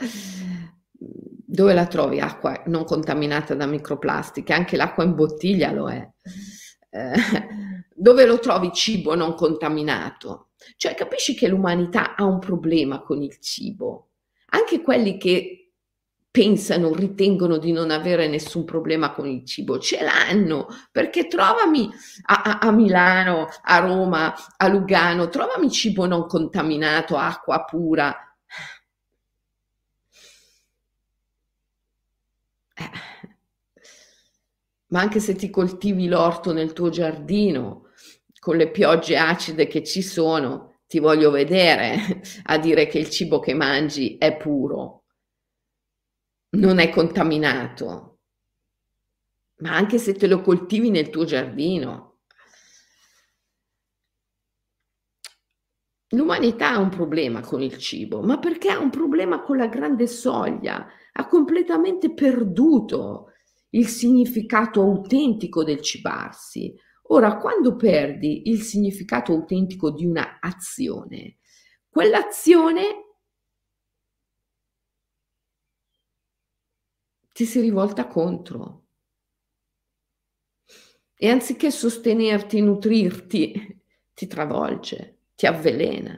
[1.00, 4.52] dove la trovi acqua non contaminata da microplastiche?
[4.52, 6.08] Anche l'acqua in bottiglia lo è.
[6.90, 7.12] eh,
[7.94, 10.50] dove lo trovi cibo non contaminato?
[10.76, 14.10] Cioè capisci che l'umanità ha un problema con il cibo.
[14.50, 15.60] Anche quelli che
[16.30, 21.90] pensano, ritengono di non avere nessun problema con il cibo, ce l'hanno, perché trovami
[22.26, 28.14] a, a, a, Milano, a Roma, a Lugano, trovami cibo non contaminato, acqua pura.
[32.80, 32.90] Eh.
[34.88, 37.90] Ma anche se ti coltivi l'orto nel tuo giardino,
[38.38, 43.38] con le piogge acide che ci sono, ti voglio vedere a dire che il cibo
[43.38, 45.04] che mangi è puro
[46.52, 48.18] non è contaminato.
[49.58, 52.09] Ma anche se te lo coltivi nel tuo giardino.
[56.12, 60.06] L'umanità ha un problema con il cibo, ma perché ha un problema con la grande
[60.08, 60.86] soglia?
[61.12, 63.26] Ha completamente perduto
[63.70, 66.74] il significato autentico del cibarsi.
[67.12, 71.38] Ora, quando perdi il significato autentico di una azione,
[71.88, 72.82] quell'azione
[77.34, 78.84] ti si rivolta contro.
[81.14, 83.80] E anziché sostenerti, nutrirti,
[84.14, 86.14] ti travolge, ti avvelena.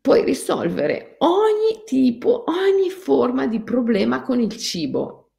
[0.00, 5.30] Puoi risolvere ogni tipo, ogni forma di problema con il cibo.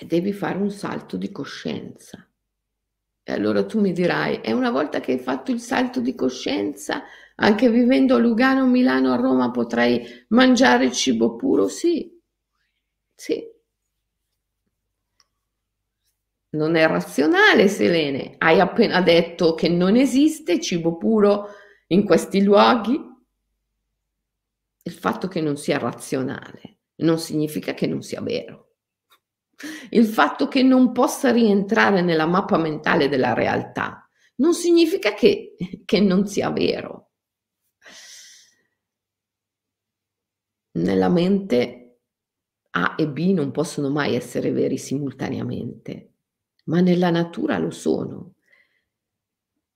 [0.00, 2.28] E devi fare un salto di coscienza.
[3.22, 7.02] E allora tu mi dirai, e una volta che hai fatto il salto di coscienza,
[7.36, 11.68] anche vivendo a Lugano, Milano, a Roma, potrei mangiare cibo puro?
[11.68, 12.10] Sì,
[13.14, 13.49] sì.
[16.52, 18.34] Non è razionale, Selene.
[18.38, 21.48] Hai appena detto che non esiste cibo puro
[21.88, 23.00] in questi luoghi.
[24.82, 28.74] Il fatto che non sia razionale non significa che non sia vero.
[29.90, 36.00] Il fatto che non possa rientrare nella mappa mentale della realtà non significa che, che
[36.00, 37.10] non sia vero.
[40.72, 42.00] Nella mente
[42.70, 46.09] A e B non possono mai essere veri simultaneamente,
[46.70, 48.34] ma nella natura lo sono.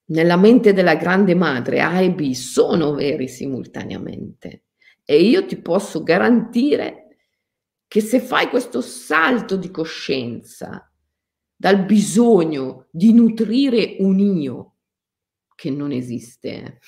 [0.07, 4.67] Nella mente della grande madre A e B sono veri simultaneamente
[5.05, 7.17] e io ti posso garantire
[7.89, 10.91] che se fai questo salto di coscienza
[11.57, 14.77] dal bisogno di nutrire un io
[15.55, 16.79] che non esiste,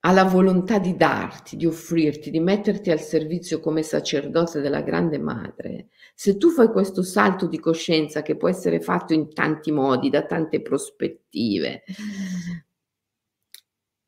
[0.00, 5.88] alla volontà di darti, di offrirti, di metterti al servizio come sacerdote della grande madre,
[6.14, 10.24] se tu fai questo salto di coscienza che può essere fatto in tanti modi, da
[10.24, 11.82] tante prospettive,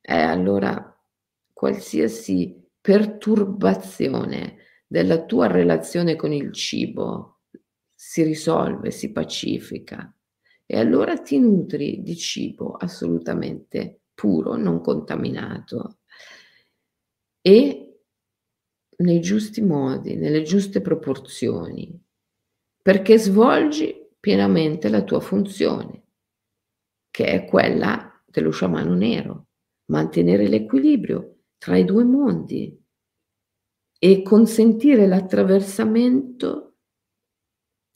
[0.01, 0.97] eh, allora
[1.53, 7.41] qualsiasi perturbazione della tua relazione con il cibo
[7.95, 10.13] si risolve, si pacifica.
[10.65, 16.01] E allora ti nutri di cibo assolutamente puro, non contaminato.
[17.41, 18.03] E
[18.99, 21.99] nei giusti modi, nelle giuste proporzioni,
[22.83, 26.05] perché svolgi pienamente la tua funzione,
[27.11, 29.47] che è quella dello sciamano nero,
[29.87, 32.79] mantenere l'equilibrio tra i due mondi
[33.99, 36.77] e consentire l'attraversamento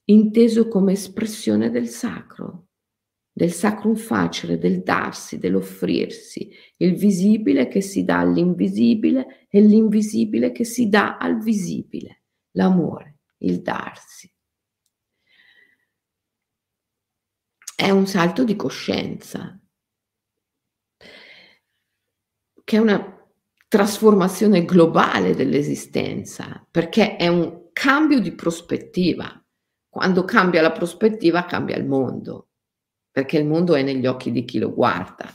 [0.05, 2.69] inteso come espressione del sacro,
[3.37, 10.65] del sacrum facere, del darsi, dell'offrirsi, il visibile che si dà all'invisibile e l'invisibile che
[10.65, 12.23] si dà al visibile,
[12.53, 14.33] l'amore, il darsi.
[17.75, 19.61] È un salto di coscienza,
[22.63, 23.29] che è una
[23.67, 29.45] trasformazione globale dell'esistenza, perché è un cambio di prospettiva.
[29.89, 32.51] Quando cambia la prospettiva cambia il mondo,
[33.15, 35.33] perché il mondo è negli occhi di chi lo guarda.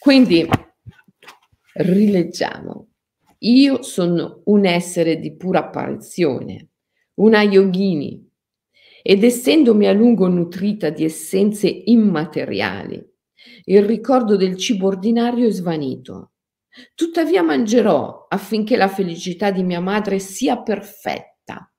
[0.00, 0.48] Quindi
[1.74, 2.88] rileggiamo.
[3.42, 6.70] Io sono un essere di pura apparizione,
[7.20, 8.28] una yogini,
[9.02, 13.00] ed essendomi a lungo nutrita di essenze immateriali,
[13.66, 16.32] il ricordo del cibo ordinario è svanito
[16.94, 21.72] Tuttavia mangerò affinché la felicità di mia madre sia perfetta.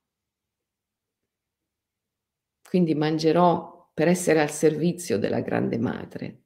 [2.67, 6.42] Quindi mangerò per essere al servizio della grande madre.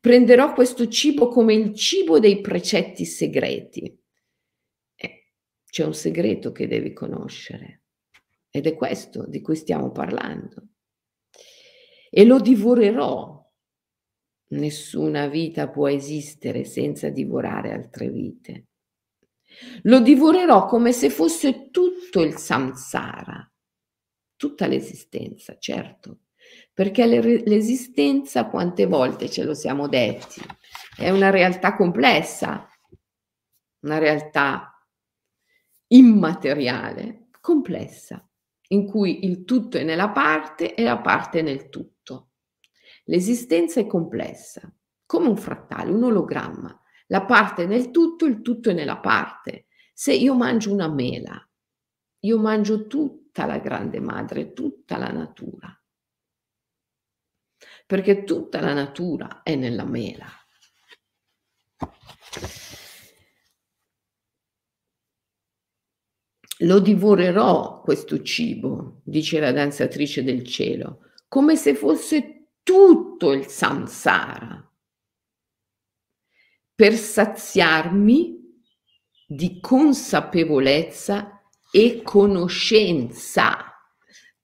[0.00, 3.98] Prenderò questo cibo come il cibo dei precetti segreti.
[4.94, 5.32] Eh,
[5.64, 7.82] c'è un segreto che devi conoscere
[8.50, 10.68] ed è questo di cui stiamo parlando.
[12.10, 13.36] E lo divorerò
[14.48, 18.66] Nessuna vita può esistere senza divorare altre vite.
[19.82, 23.50] Lo divorerò come se fosse tutto il samsara,
[24.36, 26.20] tutta l'esistenza, certo,
[26.72, 30.40] perché l'esistenza, quante volte ce lo siamo detti,
[30.96, 32.68] è una realtà complessa,
[33.80, 34.72] una realtà
[35.88, 38.28] immateriale, complessa,
[38.68, 42.30] in cui il tutto è nella parte e la parte è nel tutto.
[43.04, 44.72] L'esistenza è complessa,
[45.06, 46.78] come un frattale, un ologramma.
[47.08, 49.66] La parte è nel tutto, il tutto è nella parte.
[49.92, 51.40] Se io mangio una mela,
[52.20, 52.86] io mangio
[53.36, 55.78] tutta la grande madre, tutta la natura.
[57.84, 60.26] Perché tutta la natura è nella mela.
[66.60, 74.66] Lo divorerò questo cibo, dice la danzatrice del cielo, come se fosse tutto il samsara,
[76.74, 78.62] per saziarmi
[79.26, 81.35] di consapevolezza
[81.70, 83.56] e conoscenza.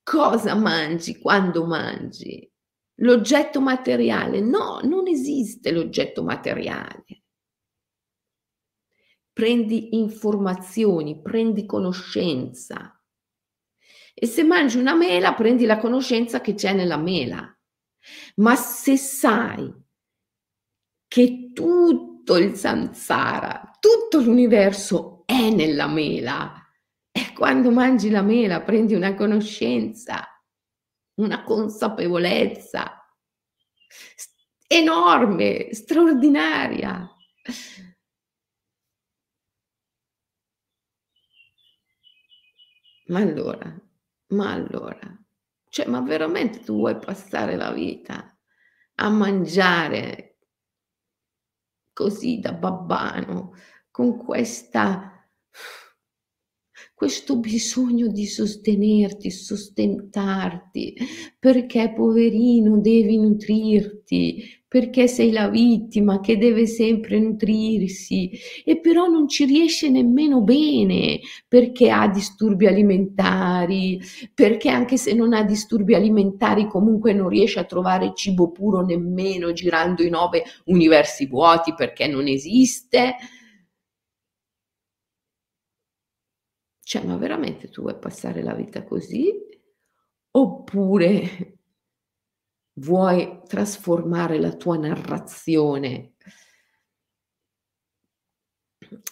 [0.02, 2.50] Cosa mangi quando mangi?
[2.96, 4.40] L'oggetto materiale?
[4.40, 7.22] No, non esiste l'oggetto materiale
[9.32, 12.96] prendi informazioni, prendi conoscenza.
[14.14, 17.58] E se mangi una mela, prendi la conoscenza che c'è nella mela.
[18.36, 19.72] Ma se sai
[21.08, 26.61] che tutto il samsara, tutto l'universo è nella mela,
[27.34, 30.26] quando mangi la mela prendi una conoscenza,
[31.14, 33.02] una consapevolezza
[34.66, 37.08] enorme, straordinaria.
[43.06, 43.74] Ma allora,
[44.28, 44.98] ma allora,
[45.68, 48.38] cioè, ma veramente tu vuoi passare la vita
[48.96, 50.38] a mangiare
[51.92, 53.52] così da babbano,
[53.90, 55.28] con questa
[56.94, 60.94] questo bisogno di sostenerti, sostentarti,
[61.38, 68.30] perché poverino devi nutrirti, perché sei la vittima che deve sempre nutrirsi
[68.64, 74.00] e però non ci riesce nemmeno bene perché ha disturbi alimentari,
[74.32, 79.52] perché anche se non ha disturbi alimentari comunque non riesce a trovare cibo puro nemmeno
[79.52, 83.16] girando i nove universi vuoti perché non esiste.
[86.92, 89.32] Cioè, ma veramente tu vuoi passare la vita così?
[90.32, 91.58] Oppure
[92.74, 96.12] vuoi trasformare la tua narrazione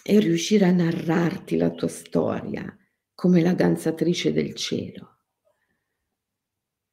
[0.03, 2.77] e riuscire a narrarti la tua storia
[3.15, 5.17] come la danzatrice del cielo.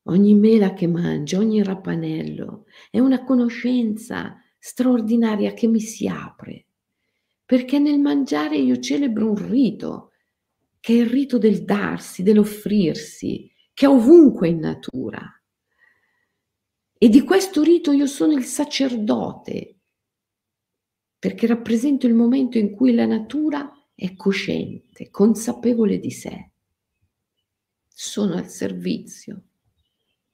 [0.04, 6.68] Ogni mela che mangio, ogni rapanello è una conoscenza straordinaria che mi si apre,
[7.44, 10.12] perché nel mangiare io celebro un rito,
[10.88, 15.22] che è il rito del darsi, dell'offrirsi, che è ovunque in natura.
[16.98, 19.80] E di questo rito io sono il sacerdote,
[21.20, 26.52] perché rappresento il momento in cui la natura è cosciente, consapevole di sé.
[27.90, 29.42] Sono al servizio,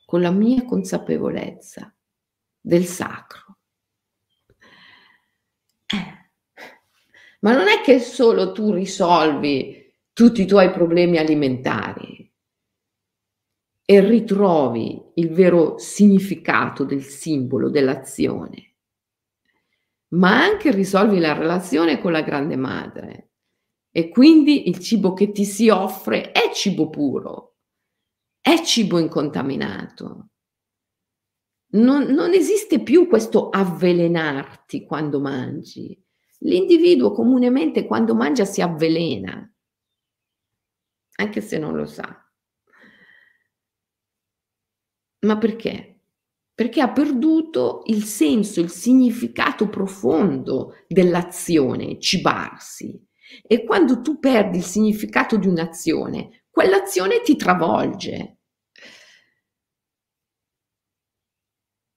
[0.06, 1.92] con la mia consapevolezza,
[2.62, 3.58] del sacro.
[5.88, 6.30] Eh.
[7.40, 9.82] Ma non è che solo tu risolvi
[10.14, 12.32] tutti i tuoi problemi alimentari
[13.86, 18.76] e ritrovi il vero significato del simbolo, dell'azione,
[20.10, 23.30] ma anche risolvi la relazione con la grande madre.
[23.92, 27.58] E quindi il cibo che ti si offre è cibo puro,
[28.40, 30.30] è cibo incontaminato.
[31.74, 36.00] Non, non esiste più questo avvelenarti quando mangi.
[36.40, 39.53] L'individuo comunemente quando mangia si avvelena,
[41.16, 42.24] anche se non lo sa.
[45.26, 46.02] Ma perché?
[46.54, 53.02] Perché ha perduto il senso, il significato profondo dell'azione, cibarsi.
[53.42, 58.38] E quando tu perdi il significato di un'azione, quell'azione ti travolge.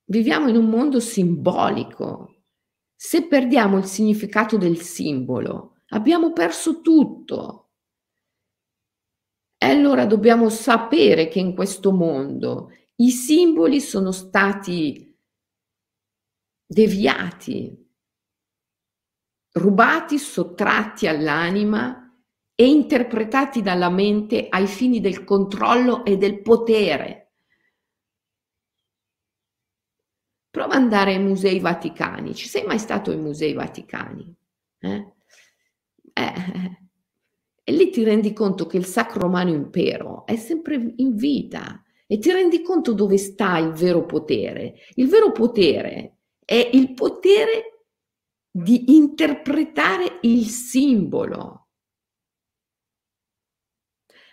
[0.08, 2.44] Viviamo in un mondo simbolico.
[2.94, 7.65] Se perdiamo il significato del simbolo, abbiamo perso tutto.
[9.58, 15.16] E allora dobbiamo sapere che in questo mondo i simboli sono stati
[16.66, 17.86] deviati,
[19.52, 22.02] rubati, sottratti all'anima
[22.54, 27.32] e interpretati dalla mente ai fini del controllo e del potere.
[30.50, 32.34] Prova ad andare ai musei vaticani.
[32.34, 34.34] Ci sei mai stato ai musei vaticani?
[34.78, 35.12] Eh?
[36.14, 36.85] Eh,
[37.68, 42.18] e lì ti rendi conto che il Sacro Romano Impero è sempre in vita e
[42.18, 44.74] ti rendi conto dove sta il vero potere.
[44.94, 47.86] Il vero potere è il potere
[48.48, 51.70] di interpretare il simbolo.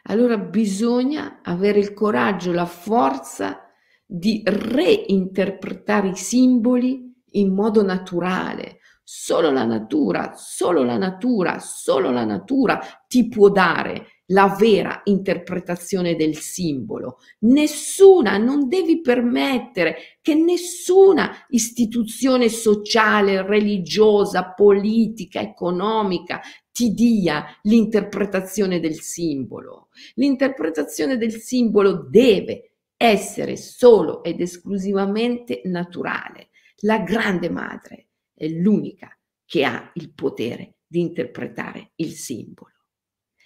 [0.03, 3.67] Allora bisogna avere il coraggio, la forza
[4.05, 12.23] di reinterpretare i simboli in modo naturale, Solo la natura, solo la natura, solo la
[12.23, 17.17] natura ti può dare la vera interpretazione del simbolo.
[17.39, 26.39] Nessuna, non devi permettere che nessuna istituzione sociale, religiosa, politica, economica
[26.71, 29.89] ti dia l'interpretazione del simbolo.
[30.15, 36.51] L'interpretazione del simbolo deve essere solo ed esclusivamente naturale.
[36.83, 38.07] La grande madre
[38.43, 42.71] è l'unica che ha il potere di interpretare il simbolo.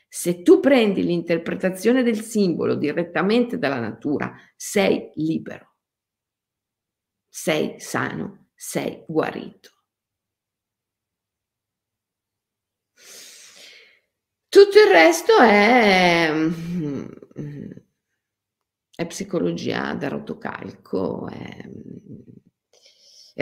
[0.09, 5.75] Se tu prendi l'interpretazione del simbolo direttamente dalla natura, sei libero,
[7.27, 9.71] sei sano, sei guarito.
[14.49, 16.31] Tutto il resto è,
[18.95, 21.69] è psicologia da rotocalco, è
[22.36, 22.36] è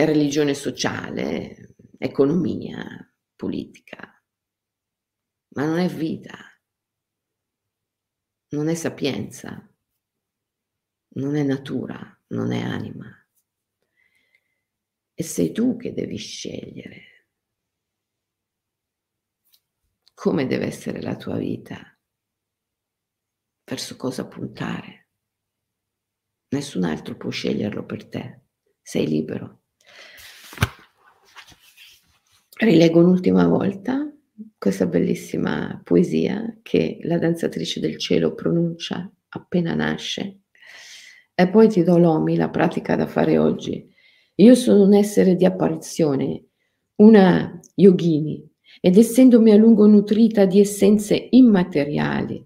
[0.04, 2.84] religione sociale, economia,
[3.36, 4.22] politica,
[5.56, 6.38] ma non è vita,
[8.50, 9.74] non è sapienza,
[11.16, 13.10] non è natura, non è anima.
[15.14, 17.16] E sei tu che devi scegliere
[20.16, 21.78] come deve essere la tua vita,
[23.64, 25.10] verso cosa puntare.
[26.48, 28.42] Nessun altro può sceglierlo per te,
[28.82, 29.65] sei libero.
[32.58, 34.10] Rileggo un'ultima volta
[34.58, 40.44] questa bellissima poesia che la danzatrice del cielo pronuncia appena nasce
[41.36, 43.86] e poi ti do l'omi, la pratica da fare oggi.
[44.36, 46.46] Io sono un essere di apparizione,
[47.02, 48.42] una yogini,
[48.80, 52.42] ed essendomi a lungo nutrita di essenze immateriali,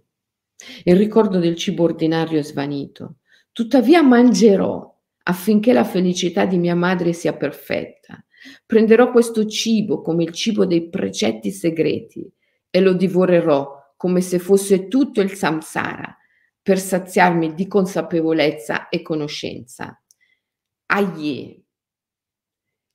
[0.86, 3.18] il ricordo del cibo ordinario è svanito.
[3.52, 4.92] Tuttavia mangerò
[5.26, 8.24] affinché la felicità di mia madre sia perfetta
[8.66, 12.30] Prenderò questo cibo come il cibo dei precetti segreti
[12.70, 16.16] e lo divorerò come se fosse tutto il samsara
[16.62, 20.02] per saziarmi di consapevolezza e conoscenza.
[20.86, 21.64] Aie.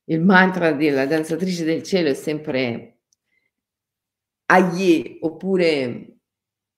[0.05, 2.99] Il mantra della danzatrice del cielo è sempre
[4.47, 6.17] Aie oppure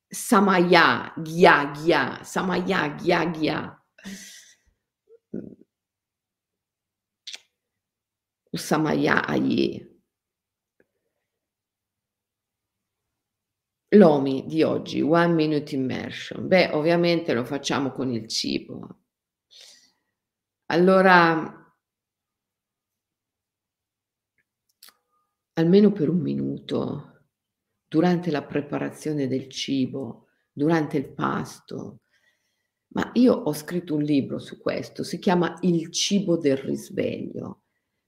[0.08, 3.77] Samaya, Gya, Gya, Samaya, Gya, Gya.
[8.58, 9.96] Usamayai.
[13.90, 16.48] L'OMI di oggi, One Minute Immersion.
[16.48, 19.04] Beh, ovviamente lo facciamo con il cibo.
[20.66, 21.76] Allora,
[25.54, 27.28] almeno per un minuto,
[27.88, 32.02] durante la preparazione del cibo, durante il pasto,
[32.90, 37.67] ma io ho scritto un libro su questo, si chiama Il cibo del risveglio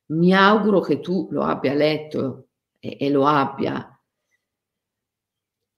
[0.10, 2.50] mi auguro che tu lo abbia letto
[2.80, 3.86] e, e lo abbia,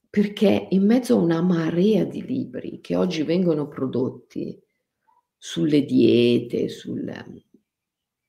[0.09, 4.59] perché in mezzo a una marea di libri che oggi vengono prodotti
[5.37, 7.05] sulle diete, sul,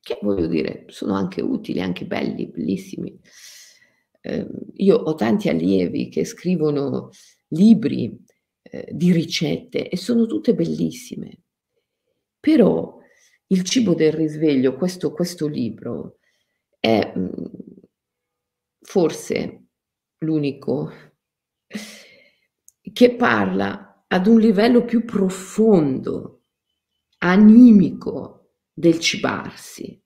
[0.01, 3.19] che voglio dire, sono anche utili, anche belli, bellissimi.
[4.21, 7.11] Eh, io ho tanti allievi che scrivono
[7.49, 8.17] libri
[8.63, 11.43] eh, di ricette e sono tutte bellissime,
[12.39, 13.02] però
[13.53, 16.19] il cibo del risveglio, questo, questo libro,
[16.81, 17.29] è mm,
[18.81, 19.67] forse
[20.19, 20.91] l'unico
[22.93, 26.45] che parla ad un livello più profondo,
[27.19, 30.01] animico del cibarsi.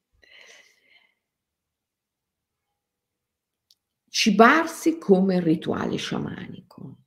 [4.09, 6.99] Cibarsi come rituale sciamanico,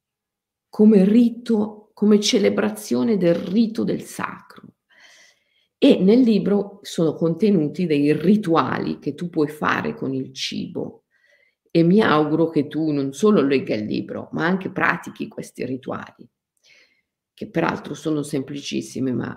[0.70, 4.69] come rito, come celebrazione del rito del sacro.
[5.82, 11.06] E nel libro sono contenuti dei rituali che tu puoi fare con il cibo
[11.72, 16.28] e mi auguro che tu non solo legga il libro, ma anche pratichi questi rituali,
[17.34, 19.34] che peraltro sono semplicissimi, ma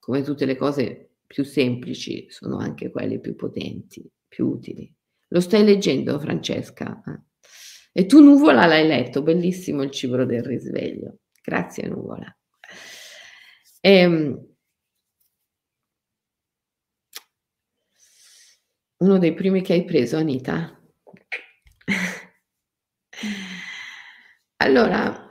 [0.00, 4.92] come tutte le cose più semplici sono anche quelle più potenti, più utili.
[5.28, 7.00] Lo stai leggendo, Francesca?
[7.92, 11.18] E tu, Nuvola, l'hai letto, bellissimo il cibo del risveglio.
[11.44, 12.36] Grazie, Nuvola.
[13.80, 14.56] Ehm,
[18.98, 20.76] Uno dei primi che hai preso, Anita?
[24.60, 25.30] Allora,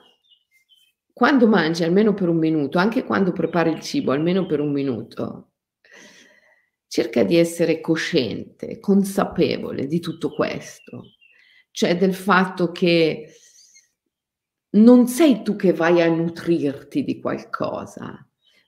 [1.13, 5.51] quando mangi almeno per un minuto, anche quando prepari il cibo almeno per un minuto,
[6.87, 11.13] cerca di essere cosciente, consapevole di tutto questo,
[11.71, 13.31] cioè del fatto che
[14.77, 18.26] non sei tu che vai a nutrirti di qualcosa,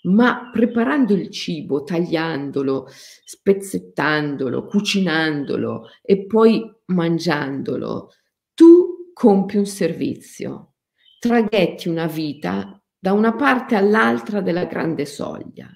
[0.09, 8.11] ma preparando il cibo, tagliandolo, spezzettandolo, cucinandolo e poi mangiandolo,
[8.53, 10.75] tu compi un servizio,
[11.19, 15.69] traghetti una vita da una parte all'altra della grande soglia.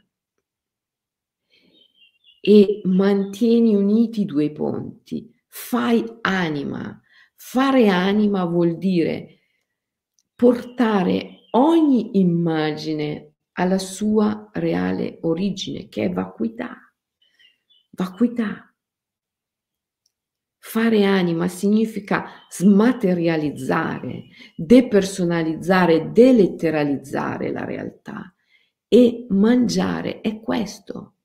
[2.45, 6.99] E mantieni uniti i due ponti, fai anima.
[7.36, 9.39] Fare anima vuol dire
[10.36, 16.78] portare ogni immagine alla sua reale origine, che è vacuità.
[17.91, 18.68] Vacuità.
[20.58, 28.34] Fare anima significa smaterializzare, depersonalizzare, deletteralizzare la realtà
[28.88, 31.16] e mangiare è questo.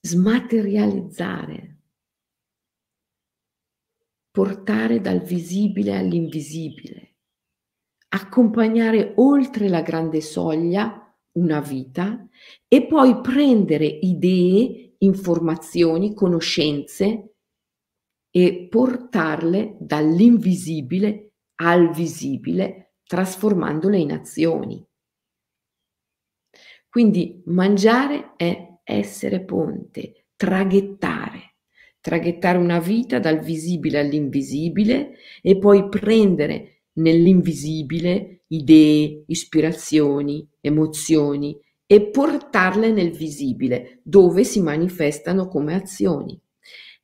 [0.00, 1.80] Smaterializzare
[4.30, 7.09] portare dal visibile all'invisibile,
[8.12, 10.96] accompagnare oltre la grande soglia
[11.32, 12.26] una vita
[12.66, 17.34] e poi prendere idee, informazioni, conoscenze
[18.30, 24.84] e portarle dall'invisibile al visibile, trasformandole in azioni.
[26.88, 31.50] Quindi mangiare è essere ponte, traghettare
[32.00, 42.92] traghettare una vita dal visibile all'invisibile e poi prendere nell'invisibile idee, ispirazioni, emozioni e portarle
[42.92, 46.40] nel visibile, dove si manifestano come azioni.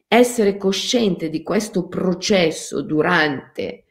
[0.08, 3.84] Essere cosciente di questo processo durante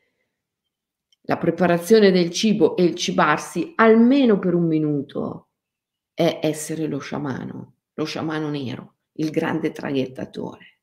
[1.24, 5.50] la preparazione del cibo e il cibarsi almeno per un minuto
[6.14, 10.75] è essere lo sciamano, lo sciamano nero, il grande traghettatore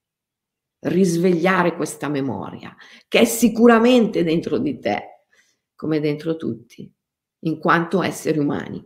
[0.82, 2.74] risvegliare questa memoria
[3.06, 5.26] che è sicuramente dentro di te,
[5.74, 6.90] come dentro tutti,
[7.40, 8.84] in quanto esseri umani.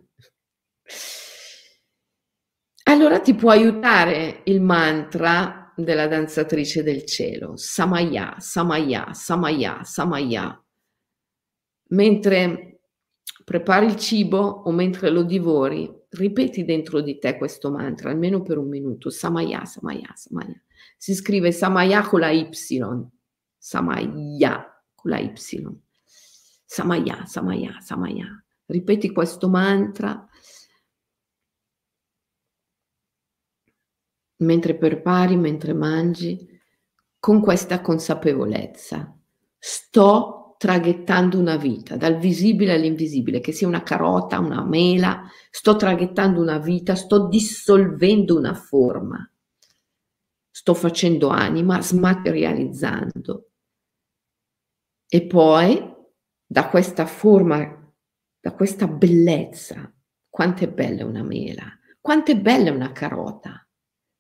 [2.85, 10.65] Allora ti può aiutare il mantra della danzatrice del cielo, Samaya, Samaya, Samaya, Samaya.
[11.89, 12.81] Mentre
[13.45, 18.59] prepari il cibo o mentre lo divori, ripeti dentro di te questo mantra, almeno per
[18.59, 20.61] un minuto, Samaya, Samaya, Samaya
[20.97, 22.49] si scrive Samaya con la Y,
[23.59, 25.33] Samaya con la Y,
[26.65, 28.45] Samaya, Samaya, Samaya.
[28.67, 30.29] Ripeti questo mantra
[34.39, 36.47] mentre prepari, mentre mangi,
[37.19, 39.17] con questa consapevolezza.
[39.59, 46.41] Sto traghettando una vita, dal visibile all'invisibile, che sia una carota, una mela, sto traghettando
[46.41, 49.31] una vita, sto dissolvendo una forma
[50.57, 53.51] sto facendo anima, smaterializzando.
[55.07, 55.95] E poi
[56.47, 57.95] da questa forma,
[58.41, 59.95] da questa bellezza,
[60.31, 63.69] quanto è bella una mela, quanto è bella una carota,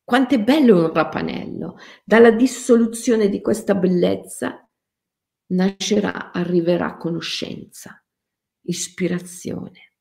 [0.04, 1.78] quanto è bello un rapanello.
[2.04, 4.68] Dalla dissoluzione di questa bellezza
[5.52, 8.04] nascerà, arriverà conoscenza,
[8.66, 9.94] ispirazione,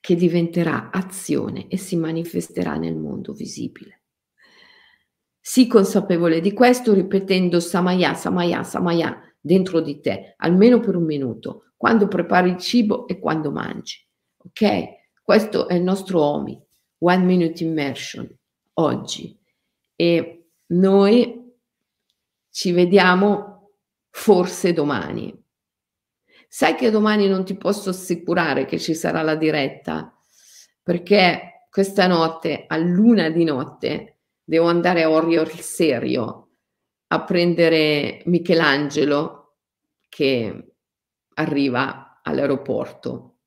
[0.00, 3.95] che diventerà azione e si manifesterà nel mondo visibile.
[5.48, 11.70] Sii consapevole di questo ripetendo Samaya, Samaya, Samaya dentro di te, almeno per un minuto,
[11.76, 14.04] quando prepari il cibo e quando mangi.
[14.38, 15.22] Ok?
[15.22, 16.60] Questo è il nostro OMI,
[16.98, 18.28] One Minute Immersion,
[18.72, 19.38] oggi.
[19.94, 21.48] E noi
[22.50, 23.70] ci vediamo
[24.10, 25.32] forse domani.
[26.48, 30.12] Sai che domani non ti posso assicurare che ci sarà la diretta,
[30.82, 34.15] perché questa notte, a luna di notte,
[34.46, 36.50] devo andare a Orio il Serio
[37.08, 39.56] a prendere Michelangelo
[40.08, 40.74] che
[41.34, 43.38] arriva all'aeroporto,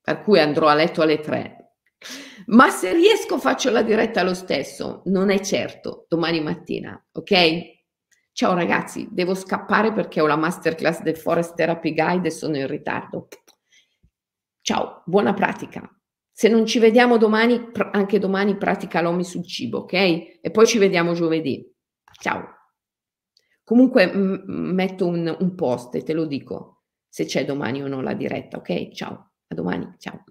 [0.00, 1.74] per cui andrò a letto alle tre.
[2.46, 7.74] Ma se riesco faccio la diretta lo stesso, non è certo, domani mattina, ok?
[8.32, 12.66] Ciao ragazzi, devo scappare perché ho la masterclass del Forest Therapy Guide e sono in
[12.66, 13.28] ritardo.
[14.60, 15.95] Ciao, buona pratica.
[16.38, 19.92] Se non ci vediamo domani, anche domani pratica l'OMI sul cibo, ok?
[19.94, 21.66] E poi ci vediamo giovedì.
[22.20, 22.44] Ciao.
[23.64, 28.02] Comunque m- metto un, un post e te lo dico se c'è domani o no
[28.02, 28.90] la diretta, ok?
[28.92, 30.22] Ciao, a domani, ciao.